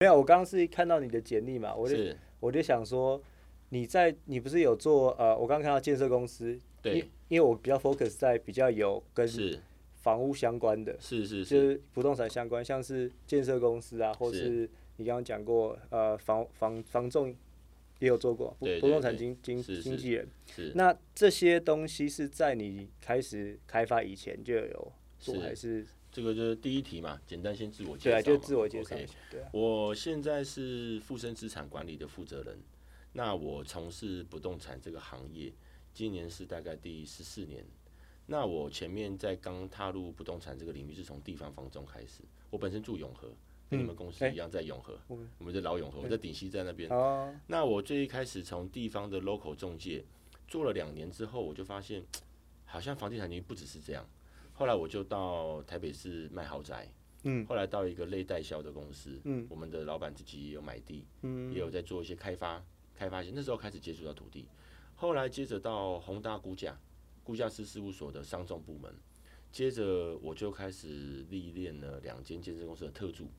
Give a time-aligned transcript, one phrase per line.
[0.00, 1.94] 没有，我刚刚是看到你的简历嘛，我就
[2.40, 3.22] 我就想说，
[3.68, 6.94] 你在你不是有做呃，我刚刚看到建设公司，对，
[7.28, 9.28] 因为我比较 focus 在比较有跟
[9.96, 14.66] 房屋相关的，是是是，就是不动产相关，像是建设公司啊，或是
[14.96, 17.28] 你刚刚讲过呃房房房仲
[17.98, 25.86] 也有做过，不不动产经经经纪人，是那这些东西是在你开始开发以前就有做还是？
[26.12, 28.16] 这个就是第一题嘛，简单先自我介绍。
[28.16, 28.96] 对，就自我介绍。
[29.30, 32.58] 对，我现在是富生资产管理的负责人。
[33.12, 35.52] 那我从事不动产这个行业，
[35.92, 37.64] 今年是大概第十四年。
[38.26, 42.22] 那我前面在刚踏入不动产这个领域，是从地方房仲开始。
[42.50, 43.28] 我本身住永和，
[43.68, 44.98] 跟你们公司一样在永和，
[45.38, 46.88] 我们在老永和，我在顶溪在那边。
[46.90, 47.34] 哦。
[47.46, 50.04] 那我最一开始从地方的 local 中介
[50.46, 52.04] 做了两年之后，我就发现，
[52.64, 54.08] 好像房地产领域不只是这样。
[54.60, 56.86] 后来我就到台北市卖豪宅，
[57.22, 62.62] 嗯，后来到一个类代销的公司，嗯，我们的老板自己也有买地，嗯，也有在做一些开发，
[62.94, 64.46] 开发些那时候开始接触到土地，
[64.96, 66.78] 后来接着到宏大估价，
[67.24, 68.94] 估价师事务所的商众部门，
[69.50, 73.30] 接着我就开始历练了两间建设公司的特助，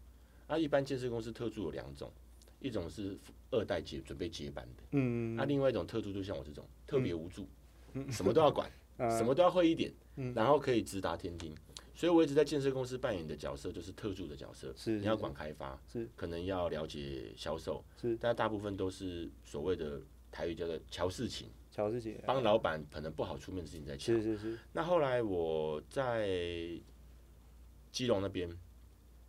[0.48, 2.12] 啊，一般建设公司特助有两种，
[2.60, 3.16] 一种是
[3.52, 7.48] 二代接准备接班的，嗯，那另外一种特助就像我这种特别无助，
[7.94, 8.12] 嗯。
[8.12, 8.68] 什么都要管。
[9.10, 9.92] 什么都要会一点，
[10.36, 11.56] 然后可以直达天听。
[11.94, 24.14] 所以我一直在建设公司扮演的角色就是特助的角色，是你要管开发，是可能要了解销售，是但大部分都是所谓的台语叫做乔事情，乔事情，帮老板可能不好出面的事情在乔。
[24.14, 24.58] 是是是。
[24.74, 26.28] 那后来我在
[27.92, 28.50] 基隆那边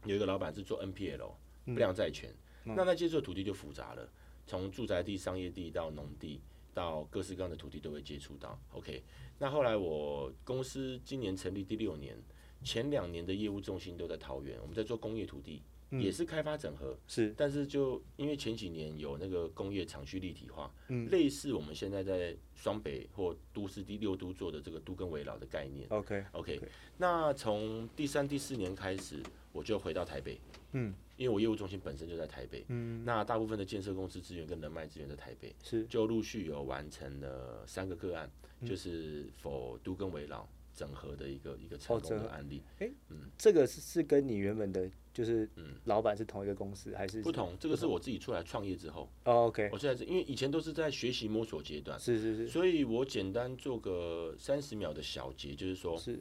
[0.04, 1.32] 有一个老板是做 NPL
[1.66, 2.32] 不良债权，
[2.64, 4.08] 那他接触的土地就复杂了，
[4.46, 6.40] 从住宅地、商业地到农地。
[6.74, 9.02] 到各式各样的土地都会接触到，OK。
[9.42, 12.16] 那后来我公司今年成立第六年，
[12.62, 17.34] 前两年的业务重心都在桃园，我们在做工业土地，也是开发整合，是。
[17.36, 26.60] 但是就因为前几年有那个工业厂区立体化，嗯，类似我们现在在双北或都市第六都做的这个都跟围绕的概念，OK，OK。
[26.98, 29.20] 那从第三、第四年开始，
[29.52, 30.38] 我就回到台北，
[30.70, 30.94] 嗯。
[31.22, 38.28] 因为我业务中心本身就在台北，嗯，那大部分的建设公司资源跟人脉资源在台北，是就陆续有完成了三个个案，
[38.66, 42.60] 就是否都跟围绕整合的一个一个成功的案例。
[42.80, 47.56] 哎，嗯，这个是是跟你原本的，就是嗯，老板是同一个公司还是不同？
[47.60, 49.08] 这个是我自己出来创业之后。
[49.24, 55.96] 哦，OK，我现在是因为以前都是在学习摸索阶段，是是是，所以我简单做个三十秒的小结，就是说。
[55.96, 56.18] 是。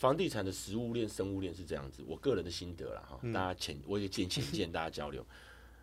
[0.00, 5.22] 房地产的食物链、生物链是这样子，我个人的心得了哈，大家浅我也见浅见，大家交流。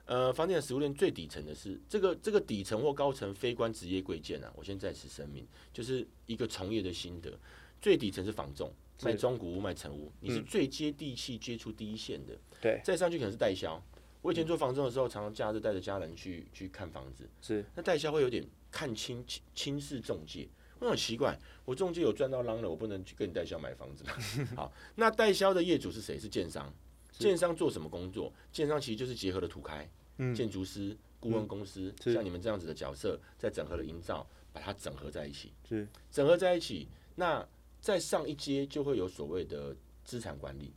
[0.05, 7.31] 呃，房地产食物链最底层的是这个这个底层或高层非关职业贵贱啊，我先在此声明，就是一个从业的心得。
[7.79, 8.73] 最底层是房仲，
[9.03, 12.35] 卖中古屋、卖成屋，你是最接地气、接触第一线的。
[12.59, 13.79] 对，再上去可能是代销。
[14.23, 20.50] 我以前做房仲的时候，常常假日带着家人去去看房子，是那代销会有点看轻轻轻视中介。
[20.79, 24.11] 我很奇怪，我中介有赚到浪了，我不能去跟你代销买房子吗？
[24.55, 26.19] 好，那代销的业主是谁？
[26.19, 26.73] 是建商。
[27.11, 28.31] 建商做什么工作？
[28.51, 29.89] 建商其实就是结合了土开、
[30.35, 35.51] 建筑师、顾问公司，像你们这样子的角色，在整合的营造，把它整合在一起。
[35.67, 36.88] 是整合在一起。
[37.15, 37.44] 那
[37.81, 40.71] 再上一阶就会有所谓的资产管理。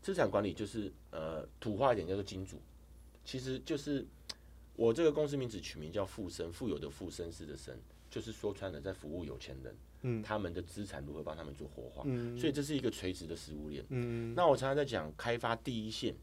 [0.00, 2.58] 资产管理就是呃土话一点叫做金主，
[3.22, 4.06] 其实就是
[4.74, 7.72] 我这个公司名字取名叫富生，富有的富绅士的绅。
[8.12, 16.14] 就是说穿了，在服务有钱人，嗯，他们的资产如何帮他们做活化，嗯，所以这是一个垂直的食物链，嗯，那我常常在讲，开发第一线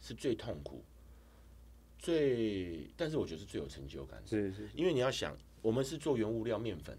[0.00, 0.82] 是最痛苦，
[1.98, 6.98] 最，但是我觉得是最有成就感，是是，因为你要想，我们是做原物料面粉，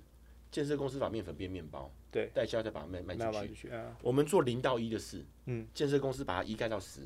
[0.52, 3.72] 建设公司把面粉变面包，对，代销再把它卖卖出去，
[4.04, 7.02] 我们做零到一的事，嗯，建设公司把它一盖到十，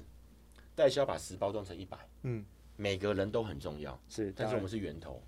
[0.75, 2.43] 代销把十包装成一百，嗯，
[2.75, 5.23] 每个人都很重要，是，但是我们是源头。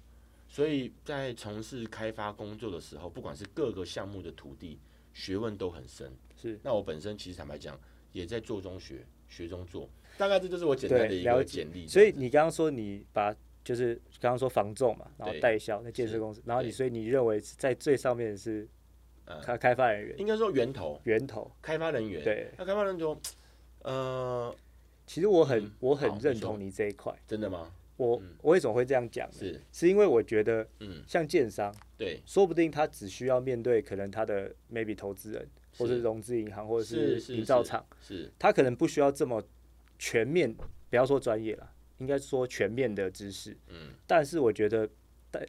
[0.53, 4.79] 所以在从事开发工作的时候，不管是各个项目的土地，
[5.11, 6.13] 学问都很深。
[6.39, 7.75] 是，那我本身其实坦白讲，
[8.11, 9.89] 也在做中学，学中做。
[10.15, 11.87] 大概这就是我简单的一个简历。
[11.87, 18.69] 所以你刚刚说你把就是刚刚说房仲嘛，然后代销那建设公司，然后你所以你认为在最上面是
[19.41, 22.23] 开开发人员，应该说源头，源头开发人员。
[22.23, 23.19] 对，那开发人员说，
[23.81, 24.55] 呃，
[25.07, 27.11] 其实我很我很认同你这一块。
[27.27, 27.71] 真的吗？
[28.03, 29.31] 我我为什么会这样讲？
[29.31, 29.59] 是。
[29.71, 35.47] 是因为我觉得，嗯，像建商，对，说不定他只需要面对可能他的 maybe 投资人，
[35.77, 39.41] 或者融资银行，或者是营造厂，是，他可能不需要这么
[39.97, 40.53] 全面，
[40.89, 44.89] 不要说专业了，应该说全面的知识，嗯，但是我觉得，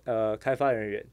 [0.04, 1.04] 呃，开发人员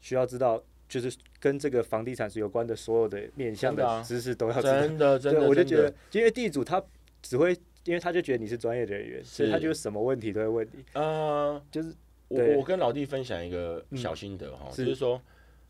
[0.00, 6.82] 需要知道，就是跟这个房地产是有关的所有的面向的知识都要知道，真的真的，我就觉得，因为地主他
[7.22, 7.56] 只会。
[7.84, 11.94] 因为他就觉得你是专业的人员，所以他是就什么问题都会问你，呃，就是
[12.28, 15.20] 我我跟老弟分享一个小心得哈，是就是说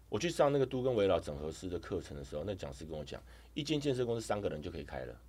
[0.08, 3.22] 我去上那个都跟围绕整合师的课程的时候，那讲师跟我讲，
[3.54, 5.20] 一间建设公司三个人就可以开了，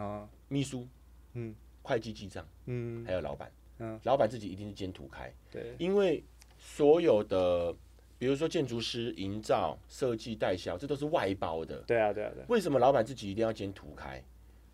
[0.00, 0.86] 啊，秘书、
[1.34, 1.54] 嗯。
[1.80, 3.50] 会计记账，嗯，还有老板。
[3.78, 6.22] 嗯，老板自己一定是兼图开，对，因为
[6.58, 7.74] 所有的，
[8.18, 11.78] 比如说建筑师、营造、设计、代销，这都是外包的。
[11.86, 14.22] 对啊，对啊，对啊，为什么老板自己一定要兼图开？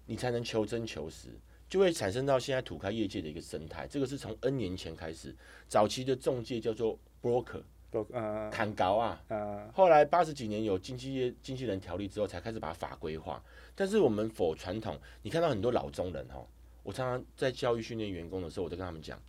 [0.06, 1.28] 你才能求真求实，
[1.68, 3.86] 就会产生到现在土开业界的一个生态。
[3.86, 5.34] 这个是从 N 年前开始，
[5.66, 9.22] 早期的中介叫做 broker，都呃砍高啊。
[9.28, 13.42] 呃，后来八十几年有经纪业经纪人条例之后，才开始把法规化。
[13.74, 16.46] 但是我们否传统，你看到很多老中人哈，
[16.82, 19.20] 我常常在教育训练员工的时候，我都跟他们讲，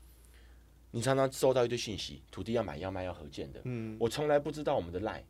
[0.91, 5.23] 你常常收到一堆信息，土地要买要卖要合建的，嗯，我从来不知道我们的 line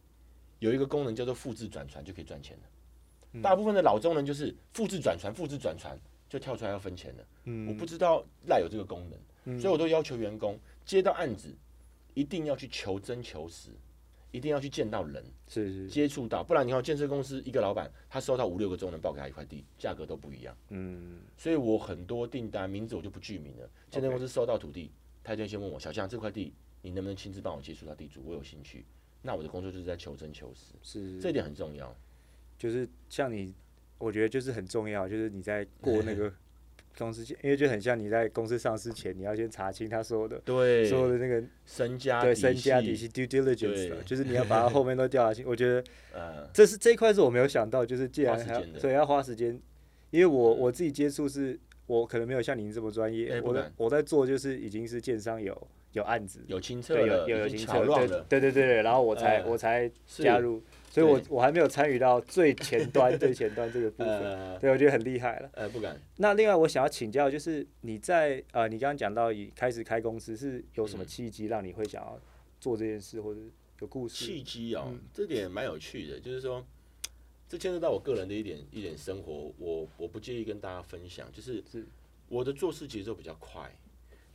[0.60, 2.64] 有一个功能叫做复制转传就可以赚钱了。
[3.34, 6.00] 嗯大部分的老中人就是复制转传，复制转传
[6.38, 7.24] 就跳出来要分钱了。
[7.46, 11.56] 嗯我不知道 line 有这个功能，所以我都要求员工接到案子
[12.14, 13.70] 一定要去求真求实，
[14.32, 15.24] 一定要去见到人。
[15.48, 20.58] 是是，是接触到，不然你看建设公司一个老板，他收到五六个中人报给他一块地，价格都不一样。
[20.70, 23.70] 嗯，所以我很多订单名字我就不具名了。
[23.90, 24.92] 建设公司收到土地，
[25.24, 28.86] 他就先问我小象这块地你能不能亲自帮我接触到地主，我有兴趣。
[29.22, 31.96] 那我的工作就是在求真求实，是，这一点很重要。
[32.58, 33.54] 就是像你，
[33.98, 36.32] 我觉得就是很重要，就是你在过那个
[36.98, 45.46] 公司前，因为就很像你在公司上市前，你要先查清他所有的对，所有的那个身家对身家底细，due diligence 的，就是你要把它后面都调查清。
[45.48, 45.84] 我觉得
[46.14, 49.60] 呃， 这是这一块是我没有想到，就是既然还要所以要花时间，
[50.12, 60.62] 因为我我自己接触是，我可能没有像您这么专业，我在哎不敢我在做就是已经是建商有有案子，有清澈对有了，有有清澈，巧乱了，对对对对，然后我才呃我才加入，
[60.96, 65.50] 所以我我还没有参与到最前端 最前端这个部分，呃对我觉得很厉害了。
[65.52, 66.00] 呃，不敢。
[66.16, 72.18] 那另外我想要请教，就是你在呃，你刚刚讲到以开始开公司是有什么嗯契机让你会想要
[72.62, 73.42] 做这件事，或者
[73.82, 74.24] 有故事？
[74.26, 76.66] 契机哦，嗯这点蛮有趣的，就是说，
[77.50, 81.86] 这牵涉到我个人的一点一点生活，我我不介意跟大家分享，就是是
[82.30, 83.70] 我的做事节奏比较快。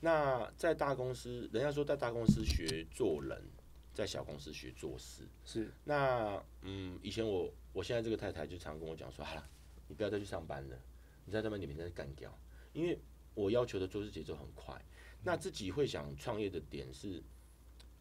[0.02, 3.42] 那在大公司，人家说在大公司学做人，
[3.92, 5.24] 在小公司学做事。
[5.44, 9.48] 是那嗯，以前我我现在这个太太就常跟我讲说，好了，
[9.88, 10.78] 你不要再去上班了，
[11.24, 12.32] 你在上班你每天在干掉，
[12.72, 12.98] 因为
[13.34, 14.80] 我要求的做事节奏很快。
[15.22, 17.22] 那自己会想创业的点是，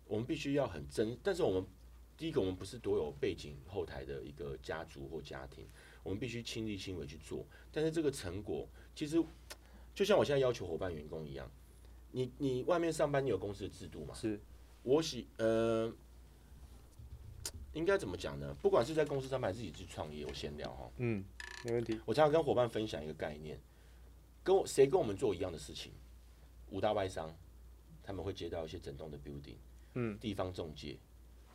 [0.06, 1.65] 我们必须要很真，但是我们
[2.18, 5.68] 第一个我们不是多有背景后台的一个家族或家庭，
[6.01, 7.45] 我们必须亲力亲为去做。
[7.71, 9.21] 但是这个成果其实
[9.94, 11.51] 就像我现在要求伙伴员工一样，
[12.12, 14.13] 你你外面上班你有公司的制度嘛？
[14.13, 14.39] 是
[14.84, 15.92] 我喜呃，
[17.74, 18.56] 应该怎么讲呢？
[18.62, 20.92] 不管是在公司上班，还是自己去创业，我先聊哈。
[20.98, 21.24] 嗯，
[21.66, 22.00] 没问题。
[22.06, 23.60] 我常常跟伙伴分享一个概念，
[24.44, 25.92] 跟我谁跟我们做一样的事情，
[26.70, 27.36] 五大外商
[28.04, 29.58] 他们会接到一些整栋的 building，
[29.94, 30.98] 嗯，地方中介、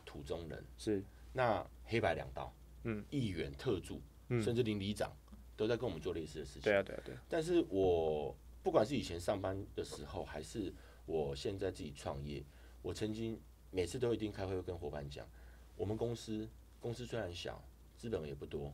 [0.05, 5.11] 土中人，是那黑白两道，嗯，议员、特助，嗯甚至邻里长
[5.57, 6.61] 都在跟我们做类似的事情。
[6.61, 7.21] 对啊，对啊，对啊。
[7.27, 10.73] 但是我不管是以前上班的时候，还是
[11.05, 12.43] 我现在自己创业，
[12.85, 13.41] 我曾经
[13.71, 15.27] 每次都一定开会会跟伙伴讲，
[15.75, 16.47] 我们公司
[16.79, 17.59] 公司虽然小，
[17.97, 18.71] 资本也不多，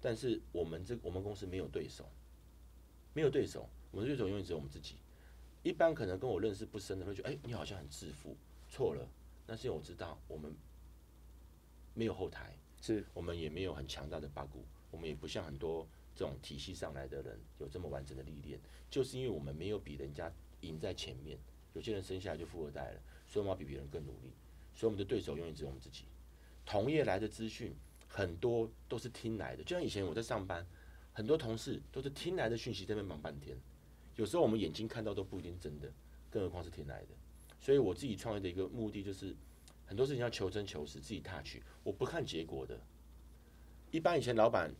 [0.00, 2.08] 但是我们这我们公司没有对手，
[3.12, 4.94] 没有对手，我们的对手永远只有我们自己。
[5.62, 8.34] 一般可能跟我认识不深的会觉得，哎、你好像很自负，
[8.66, 9.06] 错了，
[9.46, 10.50] 那是因为我知道我们
[11.92, 13.04] 没有后台，是。
[13.12, 15.86] 我们也没有很强大的八股，我们也不像很多
[16.16, 21.38] 这种体系上来的人有这么完整的历练，就是因为我们没有比人家赢在前面，
[21.74, 23.00] 有些人生下来就富二代了，
[23.30, 24.32] 所以我们要比别人更努力，
[24.74, 26.04] 所以我们的对手永远只有我们自己。
[26.66, 27.72] 同业来的资讯
[28.08, 30.66] 很多都是听来的，就像以前我在上班，
[31.12, 33.56] 很多同事都是听来的讯息在那边忙半天，
[34.16, 35.92] 有时候我们眼睛看到都不一定真的，
[36.28, 37.08] 更何况是听来的。
[37.60, 39.36] 所以我自己创业的一个目的就是，
[39.86, 42.80] 很多事情要求真求实，自己踏去，我不看结果的。
[43.92, 44.74] 一般以前老板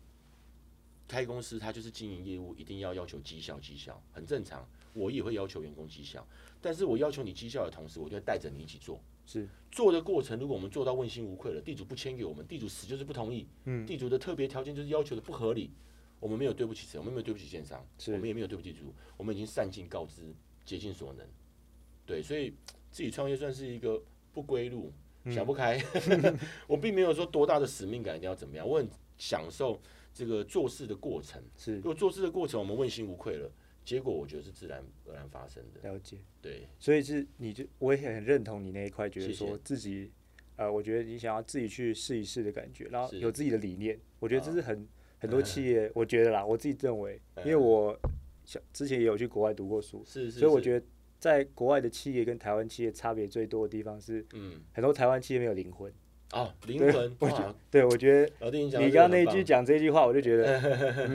[1.11, 4.65] 开公司，他就是经营业务，一定要要求绩效，绩效很正常。
[4.93, 6.25] 我也会要求员工绩效，
[6.61, 9.01] 但是我要求你绩效的同时，我就会带着你一起做。
[9.27, 15.71] 是做的过程，如果我们做到问心无愧了，地主不签给我们，地主死就是不同意，嗯地主的特别条件就是要求的不合理，
[16.21, 20.23] 我们没有对不起谁，我们没有对不起建商，我们也没有对不起地主，我们已经善尽告知，
[20.65, 21.27] 竭尽所能。
[22.07, 22.53] 对，所以
[22.91, 24.03] 自己创业算是一个
[24.33, 24.93] 不归路，
[25.25, 25.81] 嗯想不开。
[26.67, 29.81] 我并没有说多大的使命感一定要怎么样，我很享受
[30.21, 31.43] 这个做事的过程。
[31.57, 31.77] 是。
[31.77, 33.51] 如果做事的过程我们问心无愧了，
[33.83, 35.89] 结果我觉得是自然而然发生的。
[35.89, 36.19] 了解。
[36.43, 39.47] 对，所以是你就我也很认同你那一块，觉得谢谢。
[39.47, 40.11] 说自己
[40.57, 43.19] 呃，我觉得你想要自己去试一试的感觉，然后是。
[43.21, 44.87] 有自己的理念，我觉得这啊是很
[45.19, 47.99] 很多企业， 我觉得啦，我自己认为，因为嗯我
[48.45, 50.31] 想之前也有去国外读过书，是。
[50.31, 50.87] 所以我觉得
[51.19, 55.91] 在国外的企业跟台湾企业差别最多的地方是，嗯，很多台湾企业没有灵魂。
[56.33, 60.61] 哦，灵魂，我哇，对，我觉得你刚刚那一句讲这句话，我就觉得，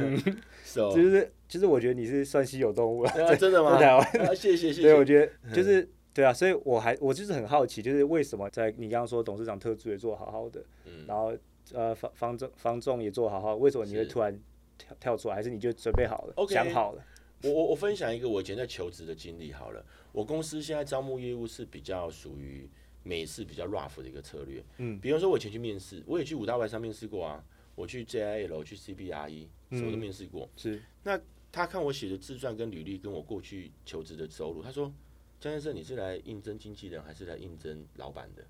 [0.65, 3.79] 是哦，就是就是我觉得你是算稀有动物了，啊真的吗？
[3.79, 4.27] 在台湾。
[4.27, 11.33] 啊，谢谢谢对，我谢，觉得就是对啊，所以我还我就是很好奇，就是为什么在你刚刚说董事长特助也做得好好的，嗯，然后
[11.73, 14.37] 呃方方仲方仲也做得好好，为什么你会突然
[14.77, 15.35] 跳跳出来？
[15.35, 17.01] 还是你就准备好了 OK 想好了？
[17.43, 22.67] 我我我分享一个我以前在求职的经历好了，我公司现在招募业务是比较属于
[23.05, 27.45] 美式比较 rough 的一个策略，嗯，比方说我以前去面试，我也去五大外商面试过啊，
[27.75, 30.81] 我去 JIL 去 CBRE 什么都面试过，是。
[31.03, 31.21] 那
[31.51, 34.91] 他看我写的自传跟履历，跟我过去求职的收入，他说
[35.39, 38.43] ：“江先生，你是来应征经纪人还是来应征老板的？”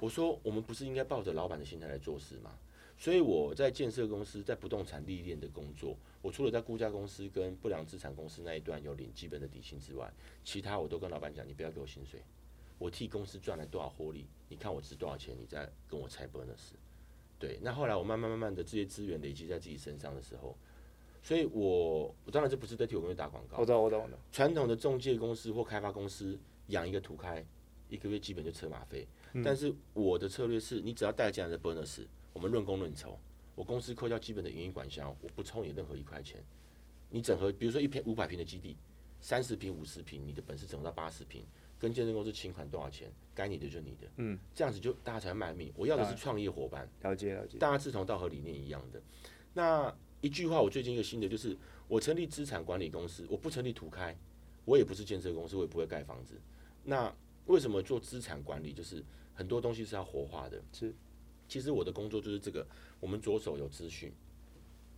[0.00, 2.58] 我说：“我们不是应该抱着老板的心态来做事吗？”
[2.96, 12.20] 所以我在建设公司、在不动产历练的工作，我除了在估价公司跟不良资产公司那一段有领基本的底薪之外，其他我都跟老板讲：“你不要给我薪水，
[12.80, 16.72] 我替公司赚了多少获利，你看我值多少钱，你再跟我拆 bonus。”
[17.38, 20.56] 对，那后来我慢慢慢慢的这些资源累积在自己身上的时候，
[21.22, 27.44] 所以我我当然这不是在替我公司打广告我，懂我懂我懂，传统的中介公司或开发公司养一个土开，
[27.90, 29.06] 一个月基本就车马费。
[29.34, 33.18] 嗯但是我的策略是，你只要带进来的 bonus，我们论功论酬，
[33.54, 36.42] 我公司扣掉基本的营运管销，我不抽你任何一块钱。
[37.10, 38.76] 你整合，比如说一片五百平的基地，
[39.20, 41.44] 三十平、五十平，你的本事整合到八十平，
[41.80, 45.72] 跟建设公司请款多少钱，该你的就你的，嗯，这样子就大家才卖命。
[45.74, 46.86] 我要的是创业伙伴。
[47.00, 49.02] 了解了解，大家志同道合理念一样的。
[49.54, 51.56] 那一句话，我最近一个新的就是，
[51.88, 54.14] 我成立资产管理公司，我不成立土开，
[54.66, 56.38] 我也不是建设公司，我也不会盖房子。
[56.84, 57.10] 那
[57.46, 58.74] 为什么做资产管理？
[58.74, 59.02] 就是
[59.34, 60.62] 很多东西是要活化的。
[60.72, 60.94] 是，
[61.48, 62.66] 其实我的工作就是这个，
[63.00, 64.12] 我们左手有资讯，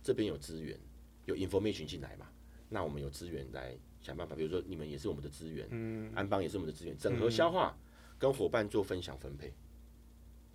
[0.03, 0.77] 这边有资源，
[1.25, 2.27] 有 information 进来嘛，
[2.67, 7.75] 那我们有资源来想办法，比如说你们也是我们的资源，嗯，安邦也是我们的资源，整合消化，
[8.19, 9.51] 跟伙伴做分享分配，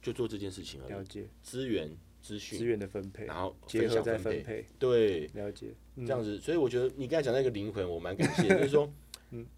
[0.02, 0.92] 就做这件事情而已。
[0.92, 1.26] 了解。
[1.42, 1.88] 资源、
[2.20, 6.06] 资讯资讯，源的分配，然后结合再分享分配，分配，对，了解，嗯。
[6.06, 8.92] 这样子，所以我觉得你刚才讲那个灵魂，我蛮感谢， 就是说，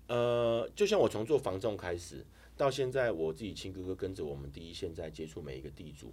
[0.06, 2.24] 呃，就像我从做防重开始，
[2.56, 6.12] 到现在我自己亲哥哥跟着我们第一线在接触每一个地主，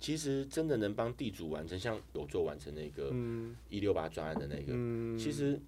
[0.00, 3.56] 其实真的能帮地主完成，像有做完成那个嗯。
[3.70, 5.58] 一六八专案的那个，嗯，其实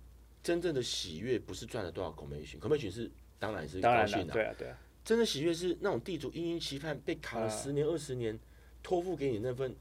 [0.47, 8.39] 真正的喜悦不是赚了多少 commission，commission 是当然是当然了，高兴的、对啊对啊，真的喜悦是那种地主殷殷期盼被卡了啊十年二十年，
[8.81, 9.75] 托付给你那份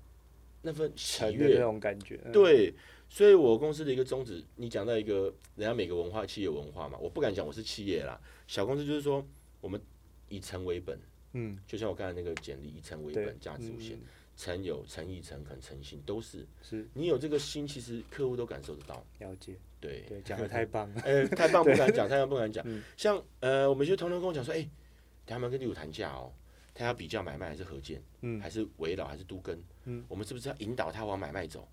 [0.64, 1.44] 那份喜悦。
[1.44, 2.74] 那悦，种感觉，嗯，对，
[3.08, 9.24] 所以我公司的一个宗旨，你讲到一个人家每个文化企业文化嘛，我不敢讲我是企业啦，小公司就是说
[9.62, 9.80] 我们
[10.30, 11.00] 以诚为本，
[11.34, 14.02] 嗯，就像我刚才那个简历，以诚为本，，价值无限，嗯
[14.36, 20.02] 诚有诚意、诚恳、诚信都是，是你有这个心，其实客户都感受得到，了解，对。
[20.02, 22.64] 对，讲的太棒了， 哎、太棒不敢讲，太棒不敢讲。
[22.68, 24.68] 嗯 像呃，我们有些同仁跟我讲说，哎、
[25.26, 26.34] 他们跟业主谈价哦，
[26.74, 31.68] 他要比较买卖还是合建，嗯还是围绕还是都跟，嗯我们是不是要引导他往买卖走？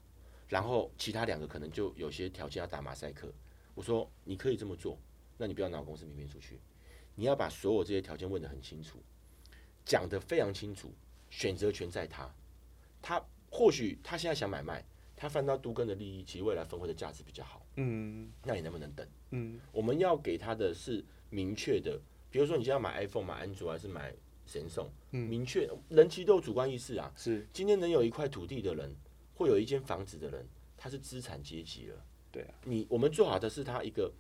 [0.49, 3.33] 然后其他两个可能就有些条件要打马赛克。
[3.75, 4.99] 我说你可以这么做，
[5.39, 6.61] 那你不要拿我公司名片出去，
[7.15, 8.99] 你要把所有这些条件问得很清楚，
[9.85, 10.93] 讲得非常清楚，
[11.31, 12.33] 选择权在他。
[13.03, 14.83] 他或许他现在想买卖，
[15.15, 17.67] 他翻到都跟的利益，其实未来分会的价值比较好。
[17.77, 19.07] 嗯那你能不能等？
[19.31, 24.15] 嗯我们要给他的是明确的，比如说你现在要买 iPhone、买安卓还是买
[24.47, 27.13] 神送，嗯明确人其实都有主观意识啊。
[27.17, 28.95] 是，今天能有一块土地的人，
[29.35, 32.05] 会有一间房子的人，他是资产阶级了。
[32.31, 34.11] 对啊，你我们做好的是他一个，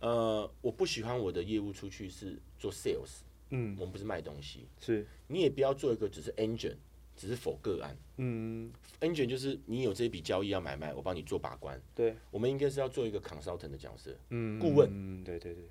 [0.00, 6.76] 呃，我不喜欢我的业务出去是做 sales，嗯我们不是卖东西，是，你也不要做一个只是 engine，
[7.18, 7.94] 只是否个案。
[8.16, 11.78] 嗯 engine 就是你有这一笔交易要买卖，我帮你做把关。
[11.94, 15.64] 对，我们应该是要做一个 consultant 的角色，嗯顾问嗯对对对，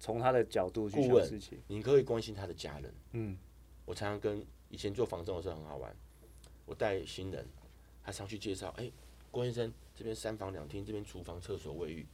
[0.00, 2.92] 从他的角度去顾问想事情，你可以关心他的家人。
[3.12, 3.38] 嗯
[3.84, 5.94] 我常常跟以前做房仲的时候很好玩，
[6.64, 7.46] 我带新人，
[8.02, 8.90] 他上去介绍，哎、
[9.30, 12.06] 郭先生这边三房两厅，这边厨房、厕所、卫浴。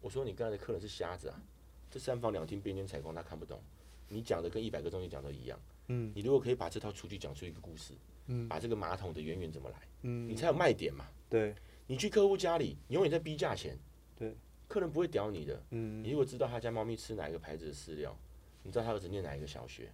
[0.00, 1.42] 我说你刚才的客人是瞎子啊，
[1.90, 3.60] 这三房两厅边间采光他看不懂，
[4.08, 5.58] 你讲的跟一百个中介讲的一样。
[5.90, 7.94] 嗯你如果可以把这套厨具讲出一个故事，
[8.26, 11.06] 嗯把这个马桶的渊源怎么来，嗯你才有卖点嘛。
[11.30, 11.54] 对，
[11.86, 13.78] 你去客户家里，你永远在逼价钱，
[14.16, 14.36] 对，
[14.66, 15.62] 客人不会屌你的。
[15.70, 18.14] 嗯你如果知道他家猫咪吃哪一个牌子的饲料，
[18.62, 19.90] 你知道他儿子念哪一个小学，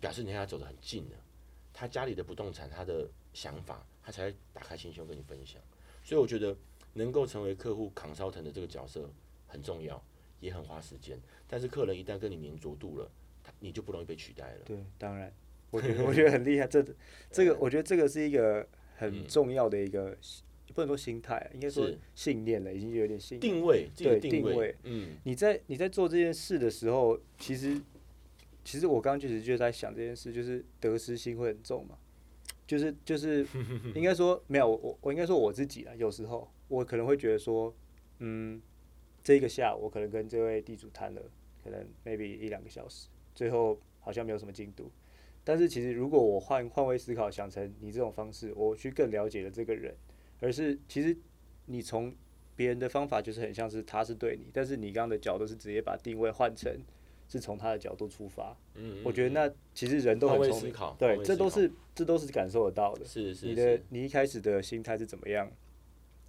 [0.00, 1.16] 表示你跟他走得很近了。
[1.72, 5.62] 他家里的不动产，他的想法，他才会打开心胸跟你分享。
[6.04, 6.56] 所以我觉得
[6.94, 9.08] 能够成为客户 consultant 的这个角色
[9.46, 10.02] 很重要，
[10.40, 11.16] 也很花时间。
[11.46, 13.21] 但是客人一旦跟你黏着度了，他
[13.62, 14.60] 你就不容易被取代了。
[14.64, 15.32] 对，当然，
[15.70, 16.84] 我觉得我觉得很厉害，这
[17.30, 19.26] 这个我觉得这个是一个很嗯。
[19.26, 20.16] 重要的一个，
[20.74, 21.98] 不能说心态，应该说是。
[22.14, 23.52] 信念了，已经有点信念。
[23.52, 27.80] 定位，对定定位嗯，你在你在做这件事的时候，其实
[28.64, 31.96] 其实我刚刚确实就在想这件事，就是得失心会很重嘛，
[32.66, 33.46] 就是就是
[33.94, 37.74] 应该说没有我我我应该说我自己啊，有时候我可能会觉得说，
[38.18, 38.60] 嗯，
[39.22, 41.22] 这一个下午我可能跟这位地主谈了，
[41.62, 44.90] 可能 maybe 一两个小时，最后好像没有什么进度。
[45.44, 49.94] 但是其实如果我换换位思考，想成你这种方式，我去更了解了这个人，
[50.40, 51.16] 而是其实
[51.66, 52.14] 你从
[52.54, 56.72] 别人的方法就是很像是他是对你，但是你刚刚的角度是直接把定位换成
[57.28, 58.56] 是从他的角度出发。
[58.74, 63.04] 嗯，我觉得那其实人都换很聪明，对，这都是这都是感受得到的。
[63.04, 65.50] 是是你的你一开始的心态是怎么样？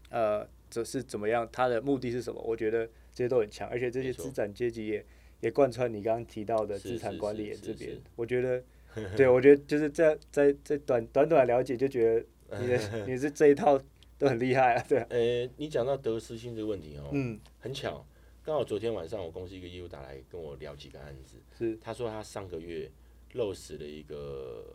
[0.10, 1.48] 呃，这是怎么样？
[1.52, 2.42] 他的目的是什么？
[2.42, 5.06] 我觉得这些都很强，而且这些资产阶级也
[5.44, 8.02] 也贯穿你刚刚提到的资产管理这边。
[8.16, 8.64] 我觉得，
[9.18, 12.16] 对我觉得就是在在在短短短了解，就觉
[12.50, 13.78] 得你的 你是这一套
[14.18, 18.06] 都很厉害啊，对啊，呃，你讲到得失心这个问题哦，嗯，很巧，
[18.42, 22.90] 刚好昨天晚上我公司一个业务打来跟我聊几个案子，是他说他上个月
[23.34, 24.74] 漏死了一个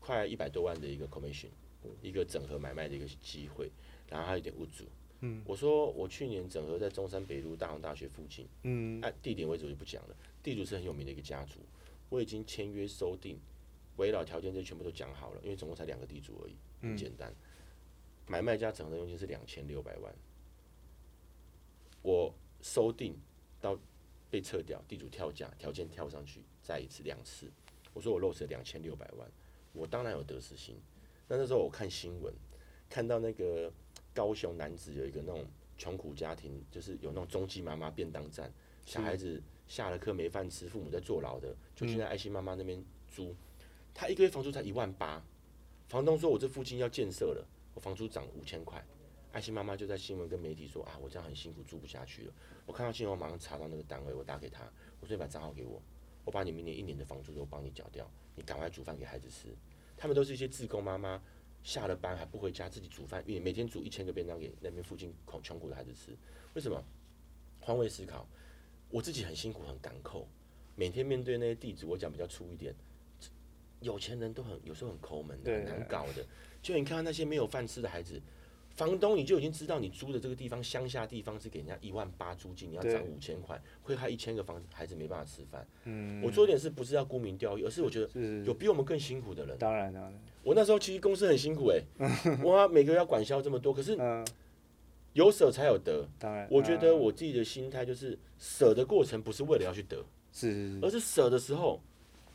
[0.00, 1.50] 快一百多万的一个 commission，
[2.02, 3.70] 一个整合买卖的一个机会，
[4.10, 4.84] 然后他有点无助。
[5.20, 9.00] 嗯，我说我去年整合在中山北路大同大学附近，嗯。
[9.02, 11.60] 按地点位置我就不讲了，地主是很有名的一个家族，
[12.08, 13.38] 我已经签约收定，
[13.96, 17.34] 围绕条件这些全部都讲好了，因为总共才两个地主而已，很简单。
[18.26, 20.14] 买卖家整合的佣金是两千六百万，
[22.02, 23.16] 我收定
[23.60, 23.78] 到
[24.30, 27.50] 被撤掉，地主跳价，条件跳上去，再一次两次，
[27.94, 29.28] 我说我漏失两千六百万，
[29.72, 30.76] 我当然有得失心。
[31.26, 32.32] 那那时候我看新闻，
[32.88, 33.72] 看到那个
[34.18, 35.46] 高雄男子有一个那种
[35.76, 38.52] 穷苦家庭，就是有那种中继妈妈便当站，
[38.84, 43.32] 小孩子下了课没饭吃，父母在坐牢的，就去那爱心妈妈那边租，
[43.94, 45.24] 他一个月房租才一万八，
[45.86, 48.84] 房东说我这附近要建设了，我房租涨五千块。
[49.30, 52.32] 爱心妈妈就在新闻跟媒体说啊，我这样很辛苦，住不下去了。
[52.66, 54.64] 我看到新闻，我马上查到那个单位，我打给他，
[55.00, 55.80] 我说你把账号给我，
[56.24, 59.54] 我把你明年一年的房租都帮你缴掉，你赶快煮饭给孩子吃。
[59.96, 61.22] 他们都是一些自工妈妈，
[61.68, 66.16] 下了班还不回家自己煮饭，因为每天煮一千个便当给那边附近穷穷苦的孩子吃。
[66.54, 66.82] 为什么？
[67.60, 68.26] 换位思考，
[68.88, 70.26] 我自己很辛苦很赶扣，
[70.74, 72.74] 每天面对那些地主，我讲比较粗一点，
[73.80, 76.24] 有钱人都很有时候很抠门的，很难搞的。
[76.62, 78.18] 就你看到那些没有饭吃的孩子，
[78.78, 85.66] 房东你就已经知道你租的这个地方乡下地方是给人家一万八租金，你要涨五千块，会害一千个房子孩子没办法吃饭。
[85.82, 88.08] 嗯，我做点事不是要沽名钓誉，而是我觉得
[88.44, 89.58] 有比我们更辛苦的人。
[89.58, 90.14] 当然当然，
[90.44, 91.82] 我那时候其实公司很辛苦哎、
[92.40, 94.24] 我，每个月要管销这么多，可是嗯，
[95.14, 96.06] 有舍才有得。
[96.16, 99.96] 当然，我觉得嗯我自己的心态就是舍的过程不是为了要去得，
[100.32, 100.78] 是是是。
[100.82, 101.80] 而是舍的时候，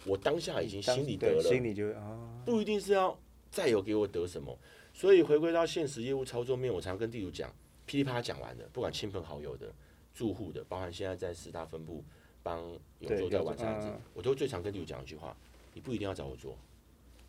[0.05, 1.41] 我当下已经心里得了。
[1.41, 3.17] 心了，里就啊，不一定是要
[3.49, 4.59] 再有给我得什么。
[4.93, 7.53] 所以回归到现实业务操作面，我常跟地主讲，
[7.85, 9.73] 噼里啪啦讲完的，不管亲朋好友的、
[10.13, 12.03] 住户的，包含现在在十大分部
[12.41, 12.61] 帮
[12.99, 15.35] 永对做在永做完善子嗯，我都最常跟地主讲一句话：
[15.73, 16.57] 你不一定要找我做，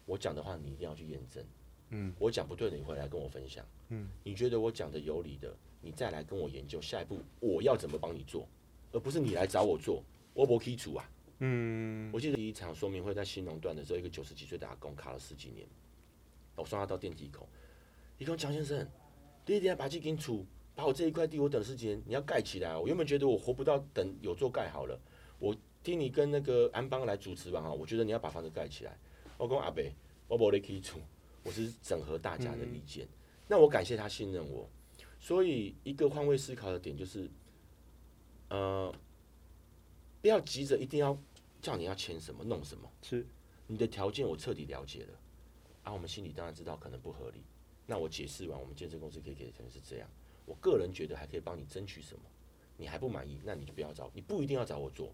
[0.05, 1.43] 我讲的话你一定要去验证。
[1.91, 3.65] 嗯，我讲不对的，你回来跟我分享。
[3.89, 8.47] 嗯，你觉得我讲的有理的，你再来跟我研究下一步我要怎么帮你做，
[8.93, 11.11] 而不是你来找我做，我不基础啊。
[11.39, 15.67] 嗯，我记得第一场说明会在新农段的时候，一个九十几岁的阿公卡了十几年，
[16.57, 17.49] 我送他到电梯口，
[18.19, 18.79] 一跟我蒋先生，
[19.47, 22.79] 你一定要把这间厝，把我这一块地我等了十几年，你要盖起来啊。
[22.79, 24.99] 我原本觉得我活不到等有座盖好了，
[25.39, 28.97] 我听你跟那个安邦来主持完啊，我觉得你要把房子盖起来。
[29.37, 29.83] 我讲阿伯，
[30.29, 31.01] 我无咧起厝，
[31.43, 33.07] 我是整合大家的意见。
[33.49, 34.71] 那我感谢他信任我，
[35.19, 37.29] 所以一个换位思考的点就是，
[38.49, 38.95] 呃，
[40.23, 41.19] 不要急着一定要
[41.61, 42.89] 叫你要签什么弄什么。
[43.03, 43.27] 是
[43.67, 45.09] 你的条件我彻底了解了，
[45.85, 47.43] 啊，我们心里当然知道可能不合理。
[47.87, 50.09] 那我解释完，我们建设公司可以给的条件是这样，
[50.47, 52.23] 我个人觉得还可以帮你争取什么，
[52.79, 55.13] 你还不满意，那你就不要找，你不一定要找我做，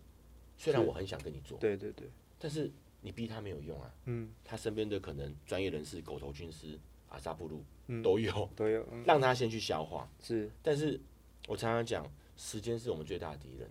[0.56, 6.78] 虽然我很想跟你做，对对对，但是你逼他没有用啊，嗯，他身边的可能专业人士、狗头军师、
[7.08, 10.08] 阿萨布鲁嗯都有，都有，嗯， 让他先去消化。
[10.22, 11.00] 是但是
[11.48, 13.68] 我常常讲，时间是我们最大的敌人，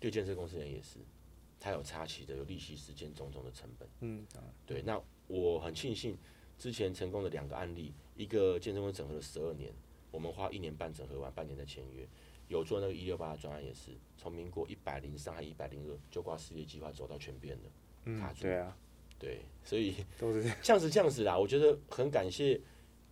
[0.00, 0.98] 对建设公司人也是，
[1.60, 3.86] 他有差期的，有利息、时间种种的成本。
[4.00, 4.26] 嗯，
[4.64, 4.98] 对，那
[5.32, 6.16] 我很庆幸
[6.58, 9.72] 之前成功的两个案例，一个健身公司整合了十二年，
[10.10, 12.06] 我们花一年半整合完，半年再签约。
[12.48, 17.62] 有做那个一六八的专案也是，从民国一百零三还一百零二就挂事业计划走到全变了。
[18.04, 18.76] 嗯卡，住对啊，
[19.18, 22.60] 对，所以都是这样，像 是这样子啦，我觉得很感谢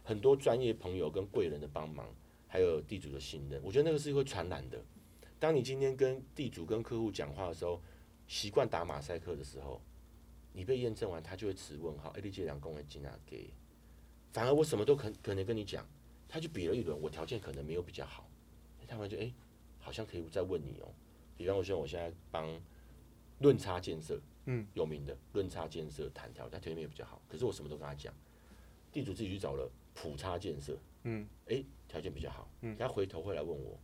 [0.05, 2.07] 很多专业朋友跟贵人的帮忙，
[2.47, 4.85] 还有地主的信任，我觉得那个是会传染的。
[5.39, 7.81] 当你今天跟地主跟客户讲话的时候，
[8.27, 9.81] 习惯打马赛克的时候，
[10.53, 13.51] 你被验证完，他就会持问号，哎，你这两公的金啊给，
[14.33, 15.87] 反而我什么都可可能跟你讲，
[16.29, 18.29] 他就比了一轮，我条件可能没有比较好，
[18.89, 19.33] 他们就哎、
[19.79, 20.89] 好像可以再问你哦、
[21.37, 22.61] 比方说，我现在帮
[23.39, 28.13] 论差建设，嗯，有名的论差建设谈条，他条件没有比较好，可是我什么都跟他讲，
[28.93, 32.77] 地主自己去找了普差建设，嗯，哎、条件比较好，嗯。
[32.77, 33.79] 他回头会来问我，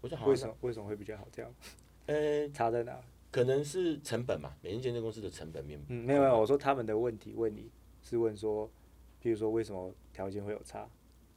[0.00, 1.26] 我说好、啊，为什么为什么会比较好？
[1.32, 1.52] 这样。
[2.06, 2.14] 那？
[2.14, 3.00] 呃，差在哪？
[3.32, 7.68] 可能是成本嘛，每间建设公司的成本面，嗯，没有没有，我说他们的问题问你
[8.02, 8.70] 是问说，
[9.20, 10.88] 比如说为什么条件会有差？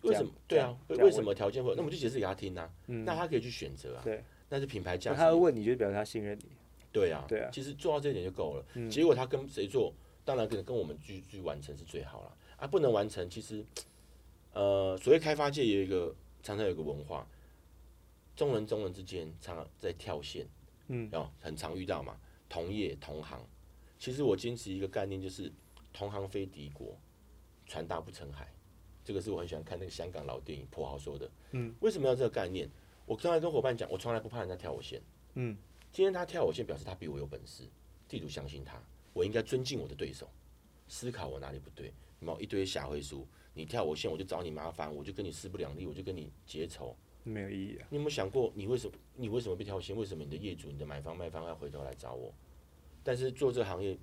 [0.04, 0.32] 为什么？
[0.48, 1.76] 对啊，为为什么条件会有？
[1.76, 5.18] 那我们就解释给他听啊，嗯，那他可以去选择啊，对，那是品牌价值。
[5.18, 6.52] 他会问你，就表示他信任你。
[6.92, 8.66] 对啊，对啊其实做到这一点就够了。
[8.76, 13.66] 嗯结果他跟谁做，当然可能跟我们去去完成是最好了啊，不能完成，其实
[14.54, 17.28] 呃，所谓开发界有一个常常有一个文化，
[18.36, 20.46] 中人中人之间常常在跳线，
[20.88, 22.18] 嗯，哦，很常遇到嘛，
[22.48, 23.40] 同业同行。
[23.98, 25.52] 其实我坚持一个概念，就是
[25.94, 26.98] 同行非敌国，
[27.66, 28.48] 船大不成海。
[29.04, 31.30] 这个是我很喜欢看那个香港老电影跛豪说的。
[31.52, 32.70] 嗯，为什么要这个概念？
[33.06, 35.02] 我刚才跟伙伴讲，我从来不怕人家跳我线。
[35.36, 35.56] 嗯，
[35.92, 37.64] 今天他跳我线，表示他比我有本事，
[38.08, 38.82] 地主相信他，
[39.14, 40.28] 我应该尊敬我的对手，
[40.88, 41.94] 思考我哪里不对。
[42.20, 43.28] 有没有一堆侠会书？
[43.54, 46.96] 你跳我线，我就找你麻烦，我就跟你势不两立，我就跟你结仇。
[47.26, 47.88] 没有意义啊。
[47.90, 49.96] 你有没有想过，你为什么你为什么被跳线？
[49.96, 52.34] 为什么你的业主、你的买方卖方要回头来找我？
[53.04, 53.98] 但是做这个行业，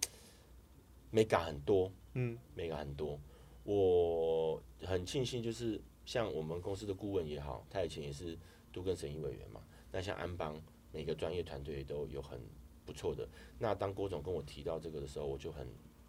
[1.10, 3.18] 美感很多，嗯，美感很多。
[3.64, 8.36] 我很庆幸，就是像我们公司的顾问也好，他以前也是
[8.72, 9.62] 都跟审议委员嘛。
[9.90, 10.60] 那像安邦，
[10.92, 12.40] 每个专业团队都有很
[12.84, 13.28] 不错的。
[13.58, 15.66] 那当郭总跟我提到这个的时候，我就很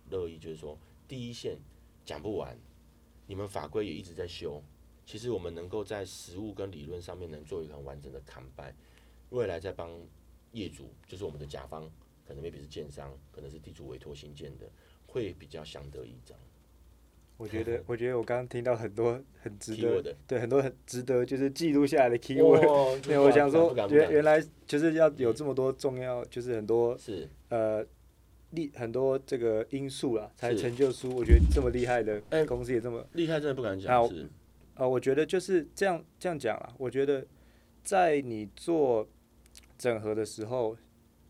[0.10, 1.58] 乐意，就是说第一线
[2.04, 2.58] 讲不完，
[3.28, 4.64] 你们法规也一直在修。
[5.06, 8.74] 其实我们能够在实物跟理论上面能做一个很完整的砍败，
[9.30, 9.90] 未来再帮
[10.52, 11.90] 业主，就是我们的甲方，
[12.28, 14.66] 可能 maybe 是建商，可能是地主委托新建的，
[15.08, 16.38] 会比较相得益彰。
[17.36, 22.62] 我觉得，我觉得我刚刚听到很多很值得对，很多很值得就是记录下来的 keyword。
[22.70, 27.86] 哦对，我想说原原来就是要有这么多重要，就是很多是呃
[28.52, 34.08] 力很多这个因素啦，才成就出我觉得这么厉害的哎公司也这么厉害，真的不敢讲。
[34.08, 34.30] 是
[34.76, 36.74] 啊，我觉得就是这样这样讲啊。
[36.78, 37.26] 我觉得
[37.84, 39.08] 在你做
[39.78, 40.76] 整合的时候，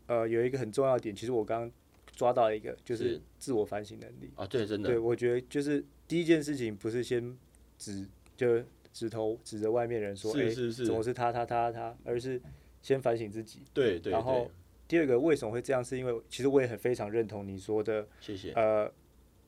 [0.06, 1.70] 呃，有一个很重要的点，其实我刚刚
[2.14, 4.30] 抓到一个，就是是自我反省能力。
[4.36, 7.36] 啊，对，真对，的我觉得就是第一件事情不是先
[7.76, 10.48] 指就指头指着外面人说，哎、
[10.84, 12.40] 怎么是他他他他，而是
[12.80, 13.62] 先反省自己。
[13.72, 14.50] 对对然后，
[14.86, 18.52] 第二个为什么会这样，是因为其实我也很非常认同你说的，谢谢。
[18.52, 18.90] 呃，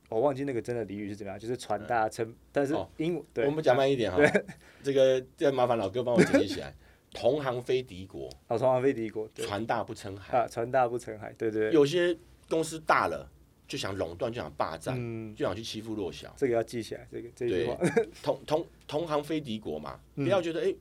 [0.09, 4.19] 我忘记那个真的俚语是怎么样，就是传大称，但是哦英文对，我们讲慢一点哈，
[4.83, 6.75] 这个要麻烦老哥帮我整理起来。
[7.13, 10.37] 同行非敌国，哦，同行非敌国，对船大不称海。
[10.37, 12.15] 啊，船大不成海，对对对，有些
[12.47, 13.27] 公司大了
[13.67, 16.35] 就想垄断，就想霸占，嗯，就想去欺负弱小。
[16.37, 17.79] 这个要记起来，这个这句话，
[18.23, 20.75] 同同同行非敌国嘛，嗯不要觉得哎，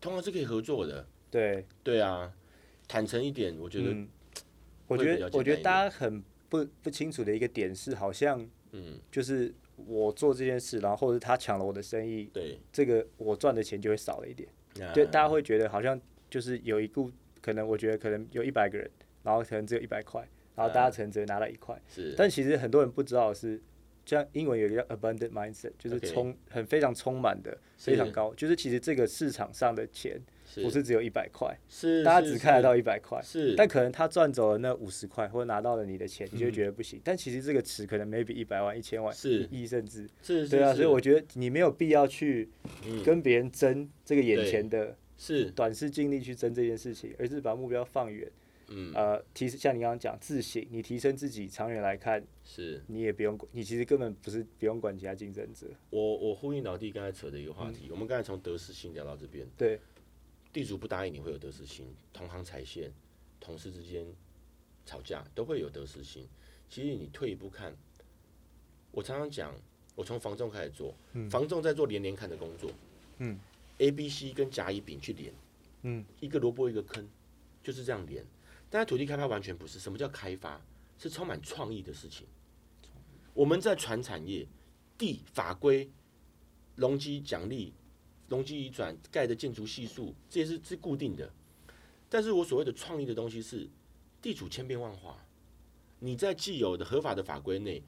[0.00, 1.06] 同行是可以合作的。
[1.30, 2.32] 对，对啊，
[2.88, 4.08] 坦诚一点，我觉得嗯，
[4.88, 8.44] 我觉得我觉得大家很不不清楚的一个点是，好像
[8.76, 14.46] 嗯，就是我做这件事，然后或者他抢了我的生意，对，这个我赚的钱就会少了一点。
[14.76, 17.10] 那对，大家会觉得好像就是有一股，
[17.40, 18.90] 可能我觉得可能有一百个人，
[19.22, 20.20] 然后可能只有一百块，
[20.54, 21.80] 然后大家可能只会拿到一块。
[21.88, 23.60] 是，但其实很多人不知道的是，
[24.04, 28.34] 像英文有一个叫 abundant mindset，就是充很非常充满的，非常高。
[28.34, 30.20] 就是其实这个市场上的钱
[30.62, 37.00] 不是只有一百块，是，大家只看得到一百块，是，但可能他赚走了那五十块，或者拿到了你的钱，你就觉得不行。
[37.04, 39.48] 但其实这个词可能 maybe 一百万、一千万、是。
[39.50, 42.48] 一亿甚至，是，对啊，所以我觉得你没有必要去
[42.86, 43.02] 嗯。
[43.02, 48.30] 跟别人争这个眼前的是，短视尽力去争这件事情，而是把目标放远。
[48.68, 52.82] 嗯，呃，提像你刚刚讲自省，你提升自己，长远来看，是。
[52.88, 55.68] 你也不用管，你其实根本不是不用管其他竞争者。
[55.90, 57.72] 我我呼应老弟刚才扯的一个话嗯。
[57.72, 59.78] 题，我们刚才从得失心聊到这边，对，
[60.52, 62.92] 地主不答应你会有得失心，同行踩线，
[63.40, 64.06] 同事之间
[64.84, 66.26] 吵架都会有得失心。
[66.68, 67.76] 其实你退一步看，
[68.90, 69.54] 我常常讲，
[69.94, 72.70] 我从房仲开始做，嗯房仲在做连连看的工作，
[73.18, 73.38] 嗯
[73.78, 75.32] ，A、B、C 跟甲、乙、丙去连，
[75.82, 77.06] 嗯，一个萝卜一个坑，
[77.62, 78.24] 就是这样连。
[78.68, 80.60] 但是土地开发完全不是，什么叫开发？
[80.98, 82.26] 是充满创意的事情。
[83.34, 84.46] 我们在传产业，
[84.96, 85.90] 地法规、
[86.74, 87.74] 容积奖励、
[88.28, 91.32] 容积移转、盖的建筑系数，这些是是固定的。
[92.08, 93.68] 但是我所谓的创意的东西是，
[94.22, 95.24] 地主千变万化。
[95.98, 97.82] 你在既有的合法的法规内，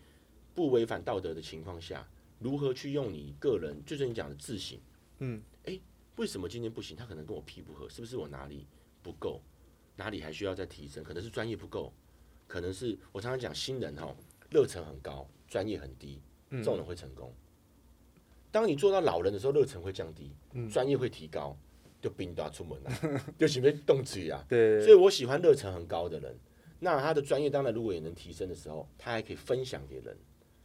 [0.55, 4.79] 不违反道德的情况下，如何去用你个人，就是你讲的自省，
[5.19, 5.81] 嗯，诶，
[6.17, 6.97] 为什么今天不行？
[6.97, 8.67] 他可能跟我批不合，是不是我哪里
[9.03, 9.41] 不够？
[9.97, 11.05] 哪里还需要再提升？
[11.05, 11.93] 可能是专业不够，
[12.47, 14.15] 可能是我常常讲新人哈，
[14.51, 16.21] 热忱很高，专业很低，
[16.51, 17.33] 这种人会成功。
[18.59, 20.33] 当你做到老人的时候，热忱会降低，
[20.69, 21.57] 专业会提高，
[22.03, 22.91] 就兵都要出门了，
[23.39, 24.45] 就准备动嘴啊。
[24.49, 26.37] 对，所以我喜欢热忱很高的人。
[26.81, 30.17] 那他的专业当然如果也能提升的时候，他还可以分享给人。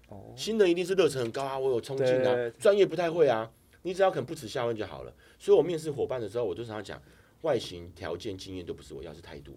[0.07, 3.51] 哦，新人一定是热忱很高啊，我有冲劲啊，专业不太会啊，
[3.83, 5.13] 你只要肯不耻下问就好了。
[5.37, 6.99] 所以我面试伙伴的时候，我就常常讲，
[7.41, 9.55] 外形条件经验都不是我要，是态度。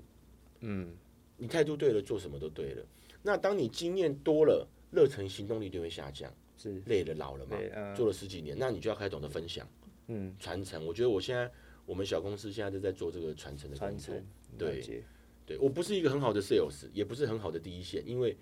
[0.60, 0.94] 嗯，
[1.38, 2.84] 你态度对了，做什么都对了。
[3.22, 6.30] 那当你经验多了，热忱行动力就会下降。
[6.56, 6.82] 是。
[6.86, 7.94] 累了老了嘛，嗯。
[7.94, 9.68] 做了十几年，那你就要开始懂得分享，
[10.08, 10.84] 嗯，传承。
[10.86, 11.50] 我觉得我现在
[11.84, 14.14] 我们小公司现在都在做这个传承的工作。
[14.58, 15.02] 对。
[15.46, 18.36] 对我不是一个很好的 sales，也不是很好的第一线，因为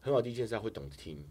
[0.00, 1.24] 很好的第一线是要会懂得听，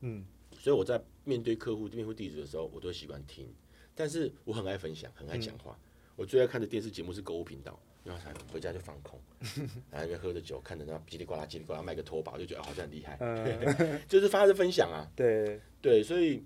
[0.00, 0.22] 嗯，
[0.58, 3.48] 所以我在面对客户、面对地址的时候，我都习惯听。
[3.94, 5.78] 但是我很爱分享，很爱讲话。
[6.14, 9.18] 我最爱看的电视节目是购物频道，然后回家就放空，
[9.90, 15.10] 然后那边喝着酒，看着那叽里呱啦、叽里呱啦卖个拖把，就觉得好像很厉害，嗯， 就是发着分享啊。
[15.16, 16.42] 对，对，所以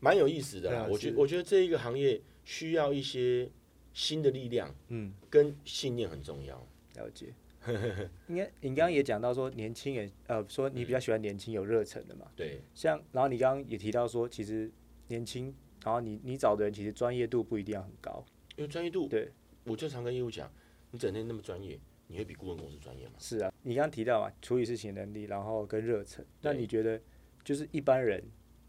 [0.00, 0.82] 蛮有意思的啦。
[0.82, 3.50] 啊我觉我觉得这一个行业需要一些
[3.92, 6.56] 新的力量嗯，跟信念很重要。
[6.94, 7.34] 了解。
[8.26, 14.68] 应该你刚刚也讲到说年轻人，呃，说你比较喜欢年轻有热忱的嘛，对像然后你刚刚也提到说，其实
[15.06, 18.24] 年轻，然后你你找的人其实专业度不一定要很高，
[18.56, 19.30] 因为专业度，对，
[19.62, 20.52] 我就常跟业务讲，
[20.92, 21.76] 你整天那么专业，
[22.06, 23.14] 你会比顾问公司专业吗？
[23.18, 27.00] 是啊，你刚刚提到嘛，处理事情能力，然后跟热忱，那你觉得
[27.42, 28.22] 就是一般人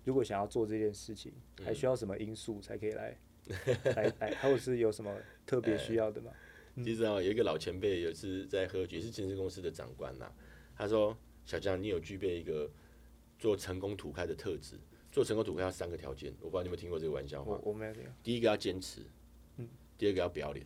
[0.04, 3.16] 如果想要做这件事情，嗯还需要什么因素才可以来
[3.96, 6.32] 来来，或者是有什么特别需要的吗？
[6.84, 10.32] 其实啊，有一个老前辈有一次在喝酒，也是健身公司的长官呐、
[10.76, 12.72] 他说：“小江，你有具备一个
[13.38, 14.80] 做成功土开的特质。
[15.12, 17.62] 做成功土开要三个条件，我不知道你有没有听过这个玩笑话我。
[17.66, 19.02] 我没有这样，第一个要坚持，
[19.58, 20.66] 嗯第二个要不要脸，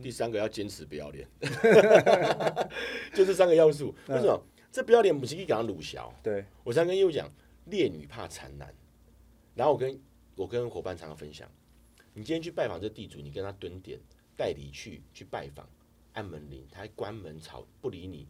[0.00, 1.26] 第三个要坚持不要脸，
[3.14, 3.94] 就这三个要素。
[4.08, 4.42] 为什么？
[4.70, 7.30] 这不要脸不是一讲鲁小，对，我常跟业务讲，
[7.66, 8.72] 烈女怕缠男。
[9.54, 10.00] 然后我跟
[10.36, 11.50] 我跟伙伴常常分享，
[12.14, 13.98] 你今天去拜访这地主，你跟他蹲点，
[14.36, 15.68] 代理去去拜访，
[16.12, 18.28] 按门铃，他还关门吵不理你，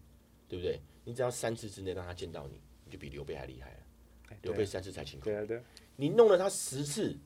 [0.48, 0.80] 对不对？
[1.04, 3.76] 你只要三次之内让他见到你，你就比刘备还厉害了。
[4.30, 5.62] 哎刘备三次才请客，对啊对啊，
[5.96, 7.16] 你弄了他十次，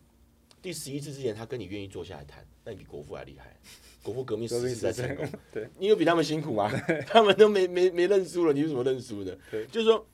[0.62, 3.54] 第十一次之前他跟你愿意坐下来谈，那你比国父还厉害。
[4.02, 6.70] 国父革命十次才成功，对，你有比他们辛苦吗？
[7.06, 9.36] 他们都没没没认输了，你有什么认输的？
[9.50, 10.06] 对就是说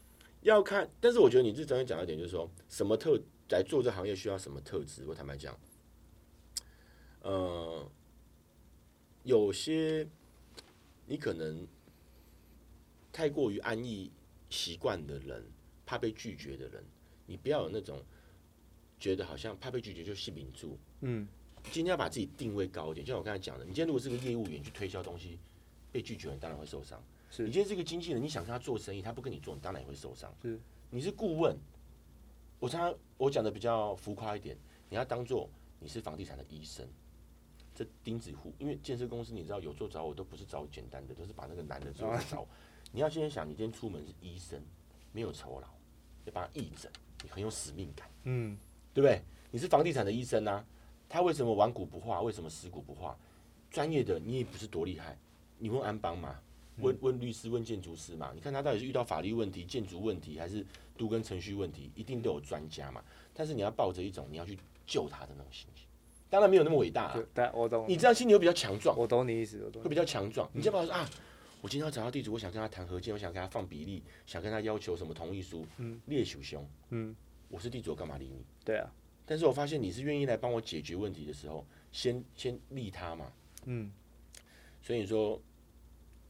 [0.43, 5.05] 要看，但是我觉得你这专业讲一点就是说什么特来做这行业需要什么特质。
[5.07, 5.59] 我坦白讲，
[7.23, 7.91] 呃，
[9.23, 10.07] 有些
[11.07, 11.67] 你可能
[13.13, 14.11] 太过于安逸
[14.51, 15.45] 习惯的人，
[15.87, 16.85] 怕被拒绝的人，
[17.27, 18.03] 你不要有那种
[18.99, 20.79] 觉得好像怕被拒绝就信秉住。
[21.01, 21.27] 嗯，
[21.65, 25.39] 今天要把自己定位高一点，就像我刚才讲的，你今天如果是个业务员去推销东西，
[25.93, 27.03] 被拒绝，你当然会受伤。
[27.31, 30.35] 是你今天是个经纪人，你想跟他做生意，他不跟你做，你当然也会受伤。
[30.43, 30.59] 是，
[30.91, 31.57] 你是顾问，
[32.59, 34.57] 我常常我讲的比较浮夸一点，
[34.89, 36.87] 你要当做你是房地产的医生。
[37.75, 42.45] 这钉子户，因为建设公司你知道有做找我都不是找简单的，都是把那个难的做找。
[42.91, 44.61] 你要先想，你今天出门是医生，
[45.13, 45.69] 没有酬劳，
[46.25, 46.91] 要帮他义诊，
[47.23, 48.11] 你很有使命感。
[48.25, 48.59] 嗯，
[48.99, 49.23] 对不对？
[49.53, 50.65] 你是房地产的医生啊，
[51.09, 52.21] 他为什么顽固不化？
[52.21, 53.17] 为什么死骨不化？
[53.71, 55.17] 专业的你也不是多厉害，
[55.57, 56.35] 你问安邦嘛，
[56.79, 63.01] 问问律师，问建筑师嘛，你看他到底是遇到法律问题、建筑问题，还是都跟程序问题，一定都有专家嘛。
[63.33, 65.87] 但是你要抱着一种你要去救他的那种心情，
[66.29, 70.51] 当然没有那么伟大、啊，但我懂，你这样心里会比较强壮，我懂你意思，我懂会比较强壮。
[70.53, 71.09] 你就把说啊，
[71.63, 77.15] 我今天要找到地主，我想跟他谈合建，我想跟他放比例，想跟他要求什么同意书，嗯，列属兄，嗯，
[77.49, 78.45] 我是地主，我干嘛理你？
[78.65, 78.93] 对啊，
[79.27, 83.33] 但是我发现你是愿意来帮我解决问题的时候，先先利他嘛。
[83.65, 83.91] 嗯
[84.81, 85.41] 所以你说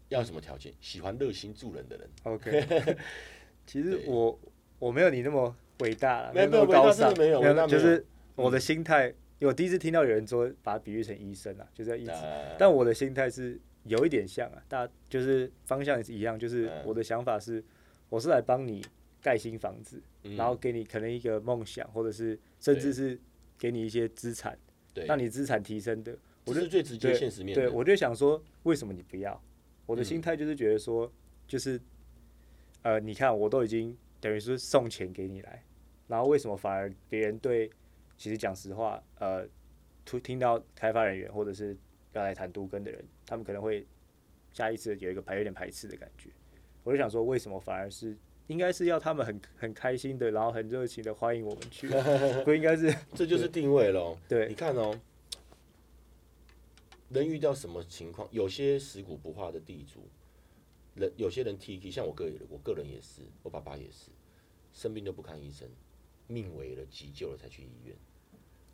[0.08, 0.72] 要什么条件？
[0.80, 2.96] 喜欢热心助人的人，，OK。
[3.66, 4.38] 其实我
[4.78, 8.04] 我没有你那么伟大啦，没有那么高尚，没有伟大没有就是
[8.34, 12.10] 我的心态，我第一次听到有人说把它比喻成医生啊，就是要医治。
[12.10, 17.62] 呃，但我的心态是有一点像啊，大就是方向也是一样，就是嗯我的想法是，
[18.08, 18.82] 我是来帮你
[19.20, 23.18] 盖新房子，嗯然后给你可能一个梦想，或者是甚至是
[23.58, 24.58] 给你一些资产，
[24.94, 26.16] 对，让你资产提升的。
[26.44, 29.40] 我就这是最直接对现实面对，我就想说，为什么你不要？
[29.86, 31.10] 我的嗯心态就是觉得说，
[31.46, 31.80] 就是
[32.82, 35.62] 呃，你看我都已经等于是送钱给你来，
[36.06, 37.70] 然后为什么反而别人对，
[38.16, 39.46] 其实讲实话，呃，
[40.04, 41.76] 突听到开发人员或者是
[42.12, 43.86] 要来谈都跟的人，他们可能会
[44.52, 46.30] 下意识有一个排有点排斥的感觉。
[46.82, 48.16] 我就想说，为什么反而是
[48.48, 51.88] 应该是要他们很 很开心的，然后很热情的欢迎我们去，
[52.44, 54.18] 不应该是 这就是定位咯。
[54.28, 54.98] 对你看哦，
[57.10, 60.00] 人遇到什么情况，有些死骨不化的地主，
[60.94, 64.10] 人有些人 T K，像我个人，我个人也是，我爸爸也是，
[64.72, 65.68] 生病都不看医生，
[66.26, 67.94] 命危了急救了才去医院。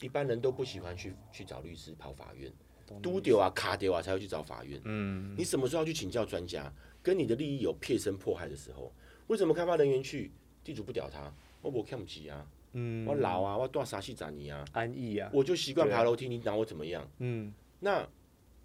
[0.00, 2.52] 一般人都不喜欢去去找律师跑法院，
[2.86, 4.80] 懂嘟丢啊卡丢啊才会去找法院。
[4.84, 6.72] 嗯，你什么时候要去请教专家？
[7.04, 8.90] 跟你的利益有撇身迫害的时候，
[9.26, 10.32] 为什么开发人员去
[10.64, 11.32] 地主不屌他？
[11.60, 17.08] 我不看不起啊，嗯，我老啊，我断啥戏斩你啊，安逸啊，我就习惯爬楼梯，你拿我怎么样？
[17.18, 18.08] 嗯，那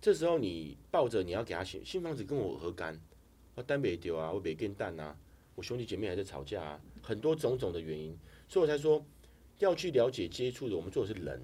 [0.02, 3.00] 这时候你抱着你要给他新新房子跟我何干？
[3.56, 5.14] 我单没丢啊，我没跟蛋啊，
[5.56, 9.06] 我兄弟姐妹还在吵架啊，很多种种的原因，所以我才说
[9.58, 11.42] 要去了解接触的，我们做的是人。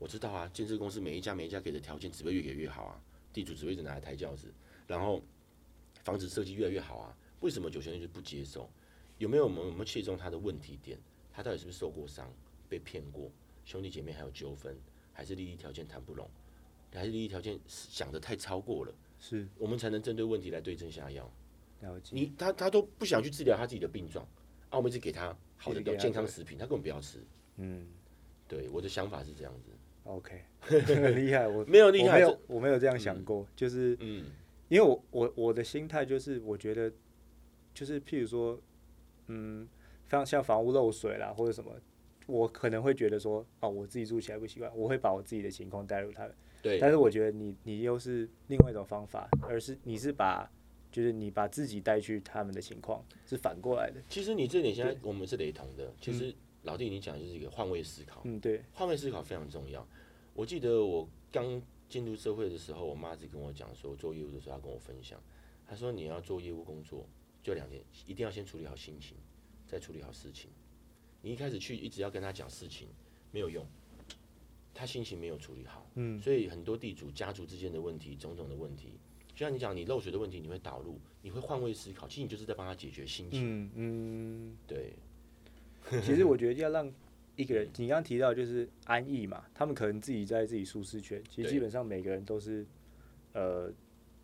[0.00, 3.00] 我知道啊，建设公司每一家每一家给的条件只会越给越好啊，
[3.32, 4.48] 地主只会一直拿来抬轿子，
[4.86, 5.22] 然后
[6.10, 8.68] 房子设计越来越好啊，为什么九泉就不接受？
[9.18, 10.98] 有没有我们我们切中他的问题点？
[11.32, 12.28] 他到底是不是受过伤、
[12.68, 13.30] 被骗过？
[13.64, 14.76] 兄弟姐妹还有纠纷，
[15.12, 16.28] 还是利益条件谈不拢？
[16.92, 21.30] 还是利益条件想的太超过了，是我们才能针对问题来对症下药。
[21.82, 24.26] 了解，你他他都不想去治疗他自己的病状，
[24.68, 27.20] 啊，我们一直给他好的健康食品，他根本不要吃。
[27.58, 27.86] 嗯
[28.48, 29.70] 对，我的想法是这样子
[30.02, 34.24] ，，OK，很 厉害，我没有厉害，我没有我没有这样想过，就是嗯
[34.70, 36.90] 因为我我我的心态就是，我觉得
[37.74, 38.58] 就是譬如说，
[39.26, 39.68] 嗯，
[40.08, 41.72] 像像房屋漏水啦或者什么，
[42.26, 46.34] 我可能会觉得说，哦，我自己住起来不习惯，我会把我自己的情况带入他们。
[46.62, 50.48] 对但是我觉得你你又是另外一种方法，而是你是把
[50.92, 54.00] 就是你把自己带去他们的情况，是反过来的。
[54.08, 55.92] 其实你这点现在我们是雷同的。
[56.00, 59.84] 其实老弟你讲的就是一个换位思考，嗯，对，换位思考非常重要。
[60.32, 65.20] 我记得我刚进入社会的时候，我妈只跟我讲说，做业务的时候，她跟我分享，
[65.66, 67.04] 她说你要做业务工作，
[67.42, 69.16] 就两点，一定要先处理好心情，
[69.66, 70.48] 再处理好事情。
[71.20, 72.86] 你一开始去一直要跟她讲事情，
[73.32, 73.66] 没有用，
[74.72, 78.92] 她心情没有处理好，嗯，所以很多地主家族之间的问题，种种的问题，
[79.34, 83.40] 就像你讲，你漏水的问题，你会导入，你会换位思考，其实你就是在帮他解决心情。
[83.42, 84.94] 嗯嗯，对，
[86.02, 86.92] 其实我觉得要让
[87.40, 92.64] 一个人，你刚刚提到就是安逸嘛，他们可能自己在自己舒适圈，其实基本上每个人都是
[93.32, 93.72] 呃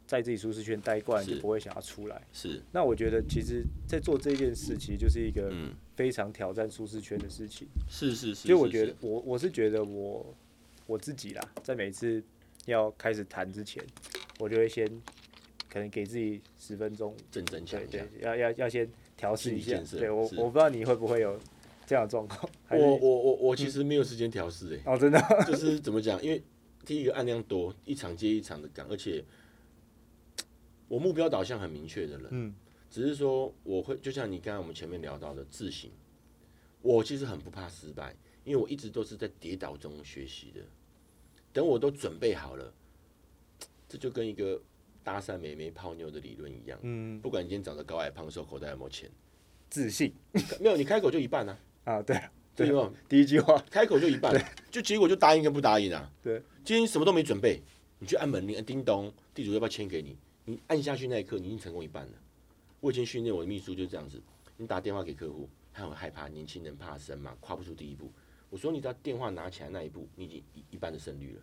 [0.07, 2.23] 在自己舒适圈待惯，就不会想要出来。
[2.33, 7.67] 是，那我觉得其实，在做这件事，其实就是一个嗯，非常挑战舒适圈的事情。
[7.89, 8.47] 是是是。
[8.47, 10.35] 就我觉得，我我是觉得我
[10.87, 12.23] 我自己啦，在每次
[12.67, 13.83] 要开始谈之前，
[14.39, 14.87] 我就会先
[15.69, 21.41] 可能给自己十分钟，对一下对。，要要要先调试一下对我我不知道你会不会有
[21.87, 22.51] 这样的状况。
[22.71, 26.23] 我我我我其实没有时间调试哎，哦，真的， 就是怎么讲？
[26.23, 26.43] 因为
[26.85, 29.25] 第一个案量多，一场接一场的赶，而且
[30.89, 32.55] 我目标导向很明确的人，嗯
[32.91, 35.91] 只是说我会就像你刚才我们前面聊到的自省，
[36.83, 40.61] 我其实很不怕失败，因为我一直都是在跌倒中学习的。
[41.53, 42.73] 等我都准备好了，
[43.89, 44.61] 这就跟一个
[45.03, 49.11] 搭讪美眉泡妞的理论一样，嗯，不管你今天长得高矮胖瘦，口袋有没有钱，
[49.69, 50.13] 自信
[50.61, 52.21] 没有你开口就一半啊，啊，对
[52.57, 52.93] 对吗？
[53.09, 54.35] 第一句话，开口就一半，
[54.71, 56.11] 就结果就答应跟不答应啊。
[56.21, 57.63] 对，今天什么都没准备，
[58.01, 60.17] 你去按门铃，按叮咚，地主要不要签给你？
[60.45, 62.13] 你按下去那一刻，你已经成功一半了。
[62.81, 64.21] 我以前训练我的秘书就是这样子，
[64.57, 68.11] 你打电话给客户，他很害怕，年轻人怕生嘛，跨不出第一步。
[68.51, 71.43] 我说你只要电话拿起来那一步，你已经一一半的胜率了，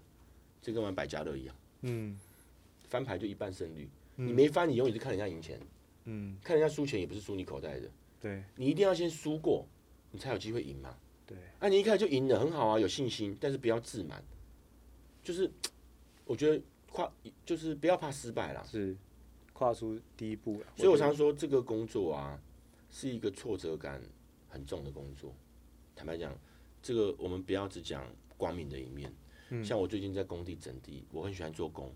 [0.62, 2.20] 这跟玩百家乐一样，嗯
[2.90, 3.90] 翻牌就一半胜率。
[4.16, 5.60] 你没翻，你永远是看人家赢钱，
[6.06, 7.90] 嗯，看人家输钱也不是输你口袋的，
[8.22, 9.66] 对你一定要先输过，
[10.13, 10.95] 你才有机会赢嘛。
[11.26, 14.23] 对，啊，你一开始就赢了，很好啊，有信心，但是不要自满，
[15.21, 15.52] 就是
[16.23, 17.12] 我觉得跨
[17.45, 18.63] 就是不要怕失败啦。
[18.63, 18.95] 是
[19.52, 20.67] 跨出第一步了。
[20.78, 22.39] 所以我常说这个工作啊，
[22.89, 24.02] 是一个挫折感
[24.47, 25.34] 很重的工作。
[25.95, 26.38] 坦白讲，
[26.82, 29.12] 这个我们不要只讲光明的一面。
[29.49, 31.93] 嗯像我最近在工地整地，我很喜欢做工，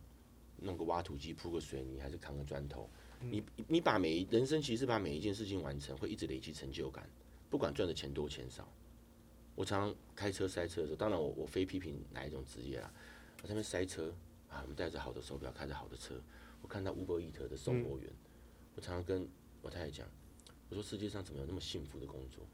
[0.57, 2.89] 弄个挖土机、铺个水泥，还是扛个砖头。
[3.21, 7.09] 嗯你你把每一人生其实把每一件事情完成，会一直累积成就感，
[7.49, 8.67] 不管赚的钱多钱少。
[9.55, 12.93] 我常常开车塞车的时候，当然我我非批评哪一种职业啊，
[13.41, 14.13] 我在那边塞车
[14.49, 16.21] 啊，我们戴着好的手表，开着好的车，
[16.61, 18.11] 我看到 Uber Eat 的送货员，
[18.75, 19.27] 我常常跟
[19.61, 20.07] 我太太讲，
[20.69, 22.45] 我说世界上怎么有那么幸福的工作，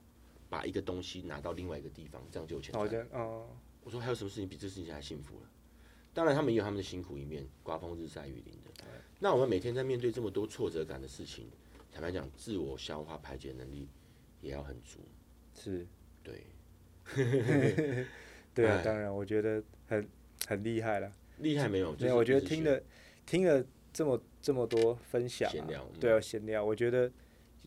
[0.50, 3.08] 把一个东西拿到另外一个地方，这样就有钱赚。
[3.12, 3.50] 哦，
[3.84, 5.50] 我说还有什么事情比这事情还幸福了？
[6.14, 8.72] 当然，他们也有他们的辛苦一面，刮风日晒雨淋的。
[9.20, 11.50] 那我们每天在面对这么多挫折感的事情，
[11.92, 13.90] 坦白讲，自我消化排解能力
[14.44, 15.00] 也要很足。
[15.56, 15.88] 是，
[16.22, 16.44] 对，
[18.54, 20.08] 对啊，哎当然，我觉得很
[20.46, 21.12] 很厉害了。
[21.40, 21.96] 厉害没有？
[22.00, 22.82] 没有，我觉得就是听了
[23.26, 25.50] 听了这么这么多分享、
[26.00, 27.10] 对啊，闲聊，我觉得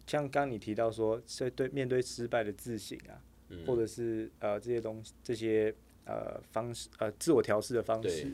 [0.07, 3.19] 像刚你提到说，是对面对失败的自省啊，
[3.49, 5.75] 嗯或者是呃这些东西这些
[6.05, 8.33] 呃方式呃自我调试的方式，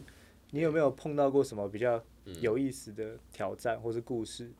[0.50, 4.50] 你有没有碰到过什么比较嗯有意思的挑战或是故事？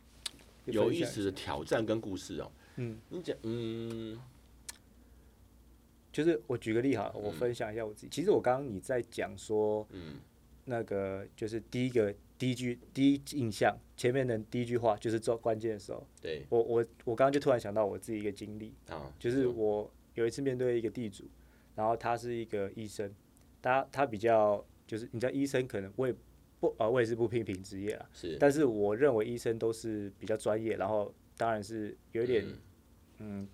[0.66, 2.51] 有意思的挑战跟故事哦。
[2.77, 4.18] 嗯，你讲，嗯，
[6.12, 8.09] 就是我举个例哈，我分享一下我自己。
[8.11, 10.16] 其实我刚刚你在讲说，嗯，
[10.64, 16.45] 那个就是第一个第一句第一印象，前面的第一句话就是做关键的时候，对。
[16.49, 21.25] 我我我刚刚就突然想到我自己一个经历，啊，就是我有一次面对一个地主，
[21.75, 23.12] 然后他是一个医生，
[23.61, 26.14] 他他比较就是你知道医生可能我也
[26.61, 28.37] 不呃我也是不批评职业啊，是。
[28.39, 32.45] 但是我认为医生都是比较专业，然后当然是有一点
[33.18, 33.49] 嗯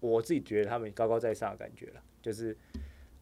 [0.00, 2.56] 我自己觉得他们高高在上的感觉了，就是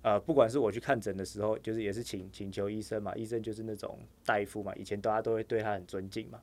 [0.03, 6.43] 呃不管是我去看诊的时候，就是也是请请求医生嘛，医生就是那种大夫嘛，以前大家都会对他很尊敬嘛。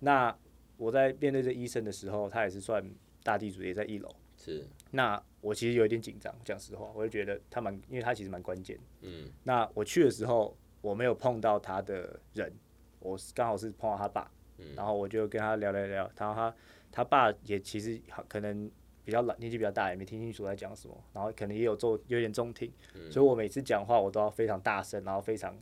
[0.00, 0.36] 那
[0.76, 2.84] 我在面对这医生的时候，他也是算
[3.22, 4.08] 大地主，也在一楼。
[4.36, 8.78] 是那我其实有一点紧张，讲实话，我就觉得他蛮，因为他其实蛮关键。
[9.02, 12.50] 嗯那我去的时候，我没有碰到他的人，
[12.98, 14.39] 我是刚好是碰到他爸，嗯
[14.76, 16.54] 然后我就跟他聊聊聊，然后他
[16.92, 18.70] 他爸也其实好可能
[19.04, 22.72] 比较老，年纪比较大，也没听清楚在讲什么，然后可能也有做有点中听，
[23.10, 25.56] 所以我每次讲话我都要非常大声，然后非常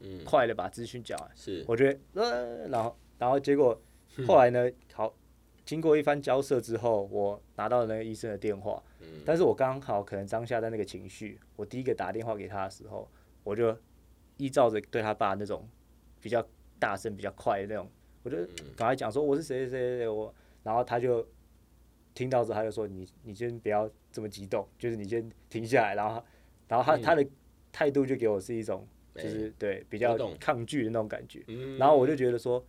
[0.00, 0.24] 嗯。
[0.24, 1.30] 快的把资讯讲完。
[1.34, 1.64] 是。
[1.68, 3.80] 我觉得呃，然后然后结果
[4.26, 5.14] 后来呢，好，
[5.64, 9.22] 经过一番交涉之后，我拿到了那个医生的电话，嗯。
[9.24, 13.08] 但是我刚好可能当下在那个情绪，我第一个打电话给他的时候，
[13.44, 13.76] 我就
[14.38, 15.68] 依照着对他爸那种
[16.20, 16.44] 比较
[16.80, 17.88] 大声、比较快的那种，
[18.22, 18.36] 我就
[18.76, 21.26] 赶快讲说我是谁谁谁谁，我，然后他就
[22.14, 26.22] 听到之后他就说你你先不要这么激动，就是你先停下来，然后
[26.68, 27.26] 然后他他的
[27.72, 31.76] 态度就给我是一种就是对比较抗拒的那种感觉，嗯。
[31.78, 32.64] 然后我就觉得说，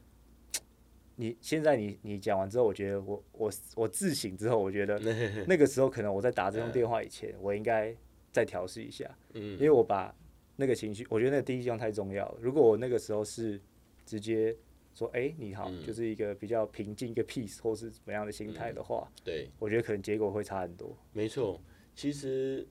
[1.15, 4.99] 你现在你你讲完之后，我觉得我我我自省之后，我觉得
[5.47, 7.95] 那个时候可能我在打这通电话以前，我应该
[8.31, 9.53] 再调试一下，嗯。
[9.53, 10.13] 因为我把
[10.55, 12.37] 那个情绪，我觉得那个第一印象太重要了。
[12.41, 13.59] 如果我那个时候是
[14.05, 14.55] 直接
[14.93, 20.95] 说，哎、你好，嗯就是一个比较平静、一个 peace 或是怎么样的心态的话，对，我觉得可能结果会差很多。
[21.11, 21.59] 没错。
[21.95, 22.67] 其实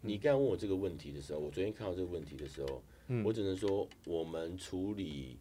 [0.00, 2.82] 你刚刚问我这个问题的时候，我昨天看到这个问题的时候，
[3.24, 5.38] 我只能说，我们处理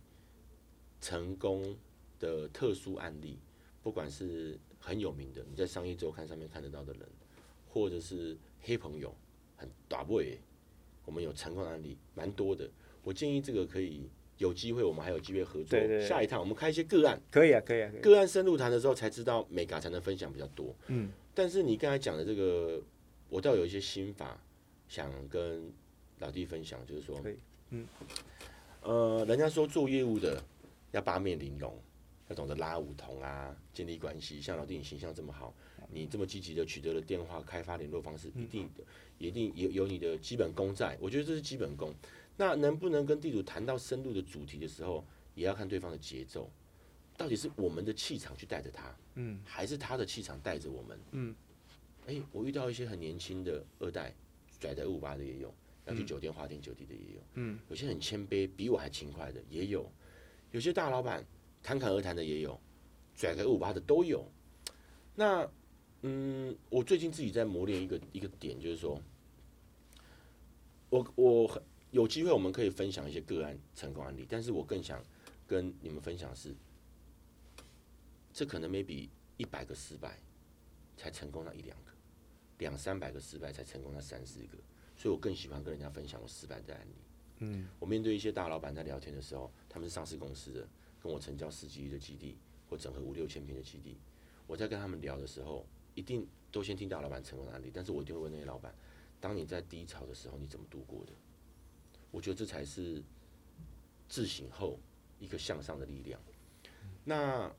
[1.01, 1.76] 成功
[2.20, 3.39] 的特殊案例，
[3.82, 7.01] 不管是很有名的，你在商业周刊上面看得到的人，
[7.68, 9.16] 或者是黑朋友，
[9.55, 10.38] 很打不耶，
[11.05, 12.70] 我们有成功的案例蛮多的。
[13.03, 14.10] 我建议这个可以
[14.40, 15.70] 有机会，我们还有机会合作。
[15.70, 18.02] 对对对下一趟我们开一些个案，可以啊，可以啊，可以。
[18.02, 20.74] 个案深入谈的时候才知道美感才能分享比较多。
[20.88, 22.82] 嗯，但是你刚才讲的这个，
[23.30, 24.42] 我倒有一些心法
[24.88, 25.72] 想跟
[26.20, 27.36] 老弟分享，就是说可以，
[27.72, 27.86] 嗯，
[28.82, 30.42] 呃，人家说做业务的
[30.92, 31.78] 要八面玲珑，
[32.30, 34.42] 要懂得拉五同啊，建立关系。
[34.42, 35.54] 像老弟你形象这么好，
[35.92, 38.84] 你这么积极的取得了电话开发联络方式，一定的，
[39.18, 40.98] 一定有有你的基本功在。
[41.02, 41.94] 我觉得这是基本功。
[42.40, 46.50] 那能不能跟地主谈到深入的主题的时候，也要看对方的节奏，
[47.18, 51.00] 到底是我们的气场去带着他，嗯，还是他的气场带着我们？
[51.12, 51.36] 嗯，
[52.08, 54.16] 哎、我遇到一些很年轻的二代，
[54.58, 55.54] 拽在二五八的也有，
[55.86, 59.92] 要去酒店花天酒地的也有，嗯，有些很谦卑，比我还勤快的也有，
[60.52, 61.22] 有些大老板
[61.62, 62.58] 侃侃而谈的也有，
[63.18, 64.26] 拽个二五八的都有。
[65.14, 65.46] 那
[66.04, 68.98] 嗯，我最近自己在磨练一个一个点，就是说，
[70.90, 71.62] 我我很
[71.92, 75.04] 有机会我们可以分享一些个案成功案例，但是我更想
[75.48, 76.54] 跟你们分享的是，
[78.32, 80.20] 这可能 maybe 一百个失败
[80.96, 81.92] 才成功那一两个，
[82.60, 84.58] 两三百个失败才成功那三四个，
[84.96, 86.94] 所以我更喜欢跟人家分享我失败的案例。
[87.40, 90.68] 嗯，我面对一些大老板在聊天的时候，他们是上市公司的，
[91.02, 92.38] 跟我成交十几亿的基地
[92.70, 93.98] 或整合五六千平的基地，
[94.46, 95.66] 我在跟他们聊的时候，
[95.96, 98.76] 一定都先听大老板成功的案例，但是我一定会问那些老板，
[99.20, 101.14] 当你在低潮的时候，你怎么度过的？
[102.12, 103.01] 我觉得这才是
[104.07, 104.80] 自省后
[105.20, 106.20] 一个向上的力量。
[107.03, 107.51] 那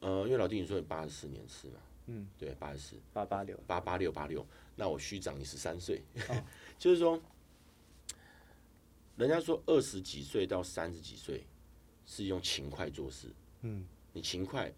[0.00, 6.02] 呃，因为老弟你说你八十四年次嘛，嗯，对，八十四，八八六，八八六八六，那我虚长你十三岁，
[6.78, 7.18] 就是说，
[9.16, 11.46] 人家说二十几岁到三十几岁
[12.06, 13.28] 是用勤快做事，
[13.62, 14.70] 嗯，你勤快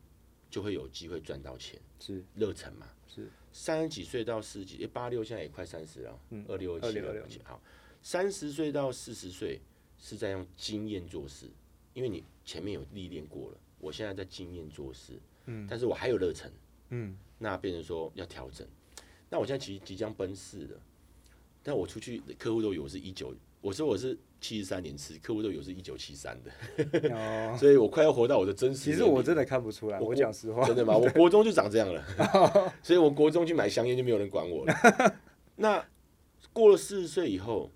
[0.49, 2.25] 就会有机会赚到钱，是。
[2.35, 2.87] 热忱嘛。
[3.09, 7.61] 是，三十几岁到四十几，诶八六现在也快三十了，嗯二六二七26了，好，
[8.03, 9.61] 三十岁到四十岁
[9.99, 11.47] 是在用经验做事，
[11.95, 15.15] 因为你前面有历练过了，我现在在经验做事，
[15.47, 16.51] 嗯，但是我还有热忱，
[16.91, 18.67] 嗯，那变成说要调整。
[19.29, 20.81] 那我现在其实即将奔四了，
[21.63, 28.93] 但我出去客户都以为我是一九，我说我是七十三年次，客户都以为是一九七三的，哦， 所以我快要活到我的真实其。
[28.93, 30.97] 实我真的看不出来，我讲实话，真的吗？
[30.97, 32.05] 我 国中就长这样了，
[32.85, 35.17] 所以我国中去买香烟就没有人管我了。
[35.57, 35.85] 那
[36.53, 37.71] 过了四十岁以后，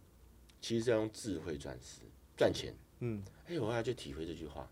[0.60, 2.02] 其实是要用智慧赚事
[2.36, 2.74] 赚钱。
[3.00, 4.70] 嗯，哎、我后来就体会这句话，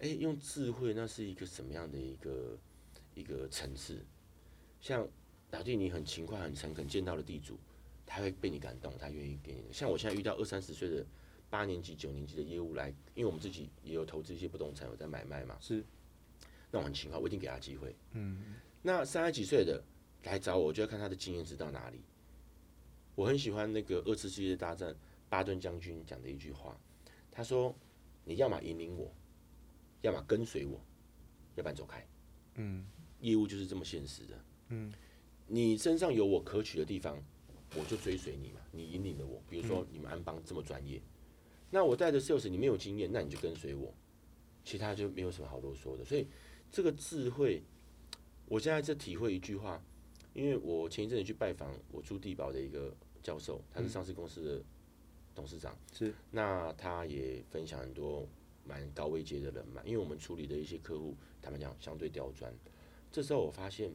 [0.00, 2.58] 哎、用智慧那是一个什么样的一个
[3.14, 4.04] 一个层次？
[4.80, 5.06] 像
[5.50, 7.56] 老弟你很勤快、很诚恳，见到了地主，
[8.04, 9.72] 他会被你感动，他愿意给你。
[9.72, 11.06] 像我现在遇到二三十岁的
[11.48, 15.84] 八年级、九年级的业务来，因为我们自己也有投资一些不动产，有在买卖嘛，是，
[16.72, 17.94] 那我很勤快，我一定给他机会。
[18.12, 19.80] 嗯，那三十几岁的
[20.24, 22.00] 来找我，我就要看他的经验值到哪里。
[23.14, 24.94] 我很喜欢那个二次世界大战
[25.28, 26.78] 巴顿将军讲的一句话，
[27.30, 27.74] 他说
[28.24, 29.12] ：“你要么引领我，
[30.02, 30.80] 要么跟随我，
[31.56, 32.06] 要不然走开。”
[32.56, 32.84] 嗯，
[33.20, 34.44] 业务就是这么现实的。
[34.68, 34.92] 嗯，
[35.46, 37.22] 你身上有我可取的地方，
[37.76, 38.60] 我就追随你嘛。
[38.70, 41.00] 你引领了我，比如说你们安邦这么专业，
[41.70, 43.92] 那我带着 sales 你没有经验，那你就跟随我，
[44.64, 46.04] 其他就没有什么好啰嗦的。
[46.04, 46.26] 所以
[46.70, 47.62] 这个智慧，
[48.46, 49.84] 我现在在体会一句话，
[50.34, 54.62] 因为我前一阵子去拜访我住地堡的一个教授，他是上市公司的
[55.34, 58.28] 董事长，是，那他也分享很多
[58.66, 62.52] 蛮高位阶的人嘛，因为我们处理的一些客户，他们讲相对刁钻，
[63.10, 63.92] 这时候我发现，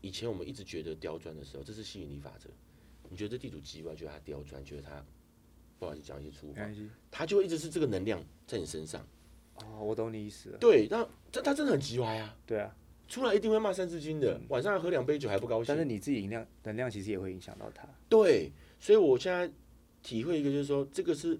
[0.00, 2.48] 以前我们一直觉得刁钻的时候，这是吸引力法则，
[3.08, 5.04] 你觉得地主急歪，觉得他刁钻，觉得他
[5.78, 6.62] 不好意思讲一些粗话。
[7.10, 9.06] 他就一直是这个能量在你身上，
[9.56, 10.58] 哦，我懂你意思了。
[10.58, 12.74] 对，那这他真的很急歪啊，对啊，
[13.08, 17.88] 出来一定会骂三字经的，晚上喝两杯酒还不高兴，但是你自己能量能量其实也会影响到他。
[18.08, 18.50] 对，
[18.80, 19.50] 所以我现在
[20.02, 21.38] 体会一个，就是说，这个是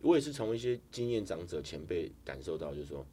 [0.00, 3.06] 我也是从一些经验长者前辈感受到，就是说，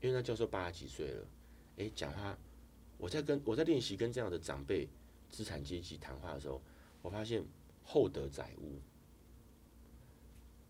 [0.00, 1.26] 因为那教授八十几岁了，
[1.76, 2.38] 诶，讲话，
[2.98, 4.88] 我在跟我在练习跟这样的长辈
[5.28, 6.62] 资产阶级谈话的时候，
[7.02, 7.44] 我发现
[7.82, 8.78] 厚德载物。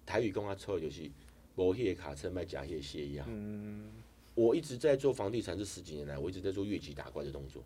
[0.04, 1.10] 台语讲啊，错就是
[1.56, 3.26] 无迄个卡车卖假迄个鞋一样。
[3.30, 3.90] 嗯，
[4.34, 7.62] 我一直在做房地产这十几年来，我一直在做越级打怪的动作。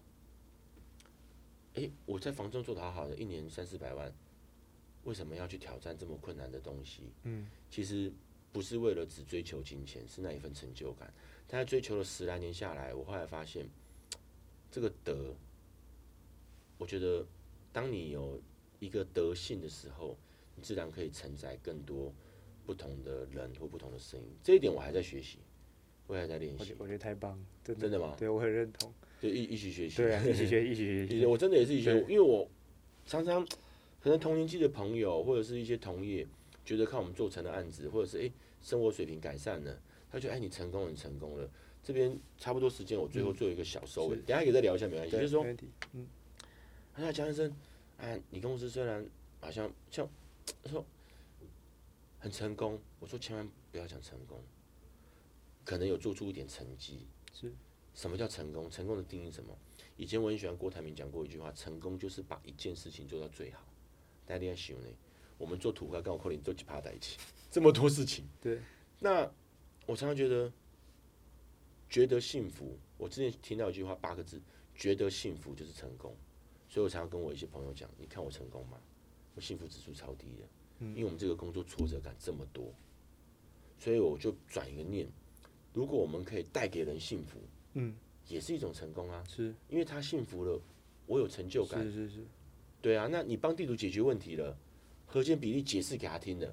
[1.75, 4.13] 诶，我在房中做的好好的，一年三四百万，
[5.05, 7.03] 为什么要去挑战这么困难的东西？
[7.25, 8.11] 嗯，其实
[8.53, 11.13] 不是为了只追求金钱，是那一份成就感。
[11.47, 13.69] 但是追求了十来年下来，我后来发现，
[14.71, 15.35] 这个德，
[16.79, 17.25] 我觉得
[17.73, 18.41] 当你有
[18.81, 20.17] 一个德性的时候，
[20.57, 22.13] 你自然可以承载更多
[22.65, 24.27] 不同的人或不同的声音。
[24.43, 25.39] 这一点我还在学习，
[26.07, 26.75] 我也还在练习我觉。
[26.79, 27.83] 我觉得太棒了，真的。
[27.83, 28.15] 真的吗？
[28.19, 28.93] 对，我很认同。
[29.21, 29.97] 就一一起学习。
[29.97, 31.09] 对啊， 一起学，一起学，一起学。
[31.09, 32.49] 其实我真的也是一起学，对因为我
[33.07, 33.45] 常常
[34.01, 36.27] 可能同年纪的朋友或者是一些同业，
[36.65, 39.81] 觉得看我们做成的案子，或者是诶生活水平改善了，
[40.11, 41.49] 他觉得哎你成功了，你成功了。
[41.83, 45.13] 这边差不多时间，我最后做一个小收尾，是等下可以再聊一下，没关系。
[45.13, 45.47] 就，是说。
[45.93, 46.07] 嗯，
[46.93, 47.57] 他说江先生，
[47.99, 49.07] 啊，你公司虽然
[49.41, 50.09] 好像像
[50.63, 50.85] 他说
[52.19, 54.39] 很成功，我说千万不要讲成功，
[55.67, 57.07] 可能有做出一点成绩。
[57.35, 57.53] 是。
[57.93, 58.71] 什么叫成功？
[58.71, 59.55] 成功的定义是什么？
[59.97, 63.67] 以前我很喜欢郭台铭讲过一句话：成功就是把一件事情做到最好。
[64.25, 64.89] 大家在想呢，
[65.39, 67.19] 我们做土咖跟我扣零都几趴在一起，
[67.51, 68.25] 这么多事情。
[68.41, 68.61] 对。
[69.01, 69.23] 那
[69.87, 70.53] 我常常觉得，
[71.89, 72.79] 觉得幸福。
[72.99, 74.41] 我之前听到一句话，八个字：
[74.75, 76.15] 觉得幸福就是成功。
[76.69, 78.79] 所以我常常跟我一些朋友讲：你看我成功吗？
[79.35, 82.75] 我幸福指数超低的，因为我们这个工作挫折感这么多，
[83.79, 85.07] 所以我就转一个念：
[85.77, 87.39] 如果我们可以带给人幸福，
[87.75, 87.95] 嗯，
[88.29, 89.23] 也是一种成功啊。
[89.29, 90.59] 是因为他幸福了，
[91.05, 91.85] 我有成就感。
[91.85, 92.25] 是是是，
[92.81, 94.57] 对啊，那你帮地主解决问题了，
[95.05, 96.51] 和解比例解释给他听了，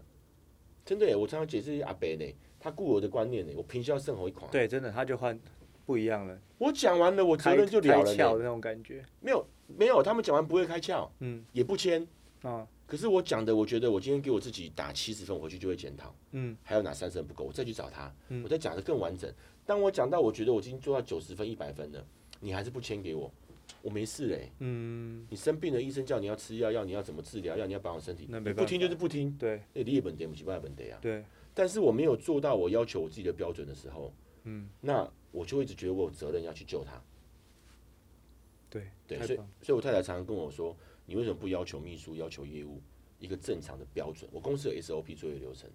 [0.83, 1.15] 真的耶！
[1.15, 2.25] 我常常解释阿北呢，
[2.59, 4.51] 他固有的观念呢，我平销胜后一款。
[4.51, 5.39] 对，真的他就换
[5.85, 8.03] 不一样了，我讲完了，我责开任就了了。
[8.03, 9.05] 开窍的那种感觉。
[9.21, 12.05] 没有没有，他们讲完不会开窍，嗯也不签。
[12.41, 16.55] 啊可是我讲的，我觉得我今天给我自己打七十分，我回去就会检讨，嗯。
[16.63, 18.43] 还有哪三十分不够，我再去找他，嗯。
[18.43, 19.33] 我再讲的更完整。
[19.65, 22.05] 当我讲到我觉得我已经做到九十分、一百分了，
[22.39, 23.31] 你还是不签给我，
[23.81, 24.51] 我没事嘞。
[24.59, 29.61] 嗯，你生病了，医生叫你要吃药，要你要怎么治疗，要你要保养身体，那没不听就是不听，对。
[29.73, 30.99] 那你也本得不起，外本得啊。
[31.01, 31.23] 对，
[31.53, 34.13] 但是我没有做到我要求我自己的标准的时候，
[34.43, 34.69] 嗯。
[34.81, 37.01] 那我就一直觉得我有责任要去救他。
[38.69, 40.75] 对对，所以所以我太太常常跟我说，
[41.05, 42.81] 你为什么不要求秘书、要求业务
[43.19, 44.29] 一个正常的标准？
[44.31, 45.69] 我公司有 SOP 作业流程，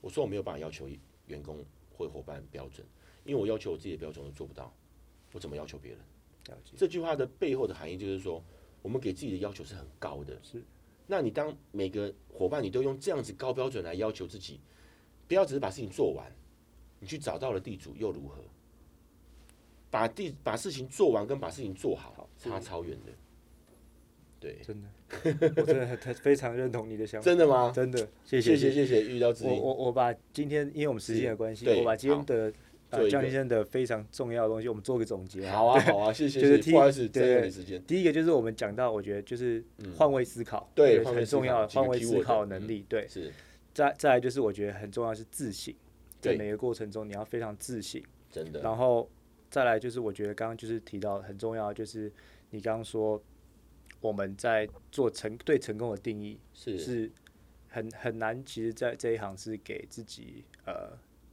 [0.00, 0.88] 我说我没有办法要求
[1.26, 2.86] 员工或伙伴标准，
[3.24, 4.72] 因为我要求我自己的标准都做不到，
[5.32, 6.00] 我怎么要求别人？
[6.48, 6.72] 了解。
[6.76, 8.42] 这句话的背后的含义就是说，
[8.82, 10.38] 我们给自己的要求是很高的。
[10.42, 10.62] 是。
[11.06, 14.60] 那你当每个伙伴你都用这样子高标准来要求自己，
[15.28, 16.30] 不要只是把事情做完，
[16.98, 18.42] 你去找到了地主又如何？
[19.90, 23.12] 把地把事情做完跟把事情做好好差超远的。
[24.44, 27.72] 对，真的， 我真的很非常认同你的想法，真的吗？
[27.74, 29.58] 真的，谢谢谢谢谢谢，遇到知我音。
[29.58, 32.52] 我我把今天因为我们时间的关系，我把今天的
[33.08, 35.48] 江先生的非常重要的东西，我们做个总结。
[35.48, 37.50] 好啊好啊，谢谢谢谢，就是第不好意思对。
[37.86, 39.64] 第一个就是我们讲到，我觉得就是
[39.96, 42.84] 换位思考，嗯对很重要的换位思考能力。
[42.86, 43.32] 对，是
[43.72, 45.74] 再再来就是我觉得很重要是自省，
[46.20, 48.02] 在每个过程中你要非常自省。
[48.30, 49.08] 真的，然后
[49.48, 52.12] 再来就是我觉得刚刚就是提到很重要，就是
[52.50, 53.20] 你刚刚说
[54.04, 57.10] 我们在做成对成功的定义是是
[57.70, 60.90] 很很难，其实，在这一行是给自己呃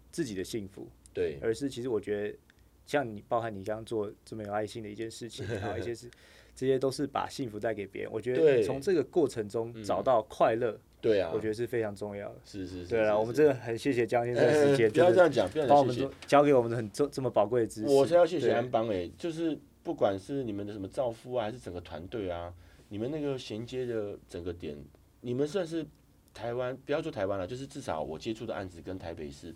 [0.10, 2.38] 自己的幸福，对而是其实我觉得
[2.86, 6.10] 像你，包含你刚刚做这么有爱心的一件事情，然后一些事，
[6.56, 8.12] 这些都是把幸福带给别人。
[8.14, 12.40] 我觉得从这个过程中找到快乐，对啊，我觉得是非常重要的。
[12.46, 17.88] 是是是，对啊，我们真的很谢谢江先生 的时间，不要这样讲，不要帮我们讲谢谢做教给我们很这这么宝贵的知识。
[17.88, 22.54] 我是要谢谢对安邦哎、就是不管是你们的什么造夫啊，还是整个团队啊，
[22.90, 24.78] 你们那个衔接的整个点，
[25.22, 25.86] 你们算是
[26.34, 29.56] 台湾，不要说台湾了，就是至少我接触的案子跟台北是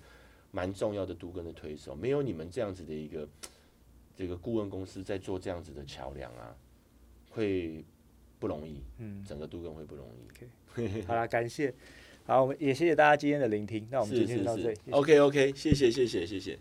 [0.51, 3.27] 蛮重要的都跟的推手，没有你们这样子的一个
[4.15, 6.55] 这个顾问公司在做这样子的桥梁啊，
[7.29, 7.83] 会
[8.39, 11.01] 不容易，嗯，整个都跟会不容易。
[11.03, 11.73] 好啦，感谢，
[12.25, 13.87] 好，我们也谢谢大家今天的聆听。
[13.89, 16.59] 那我们今天就到这里是，，OK OK，谢谢谢谢谢谢。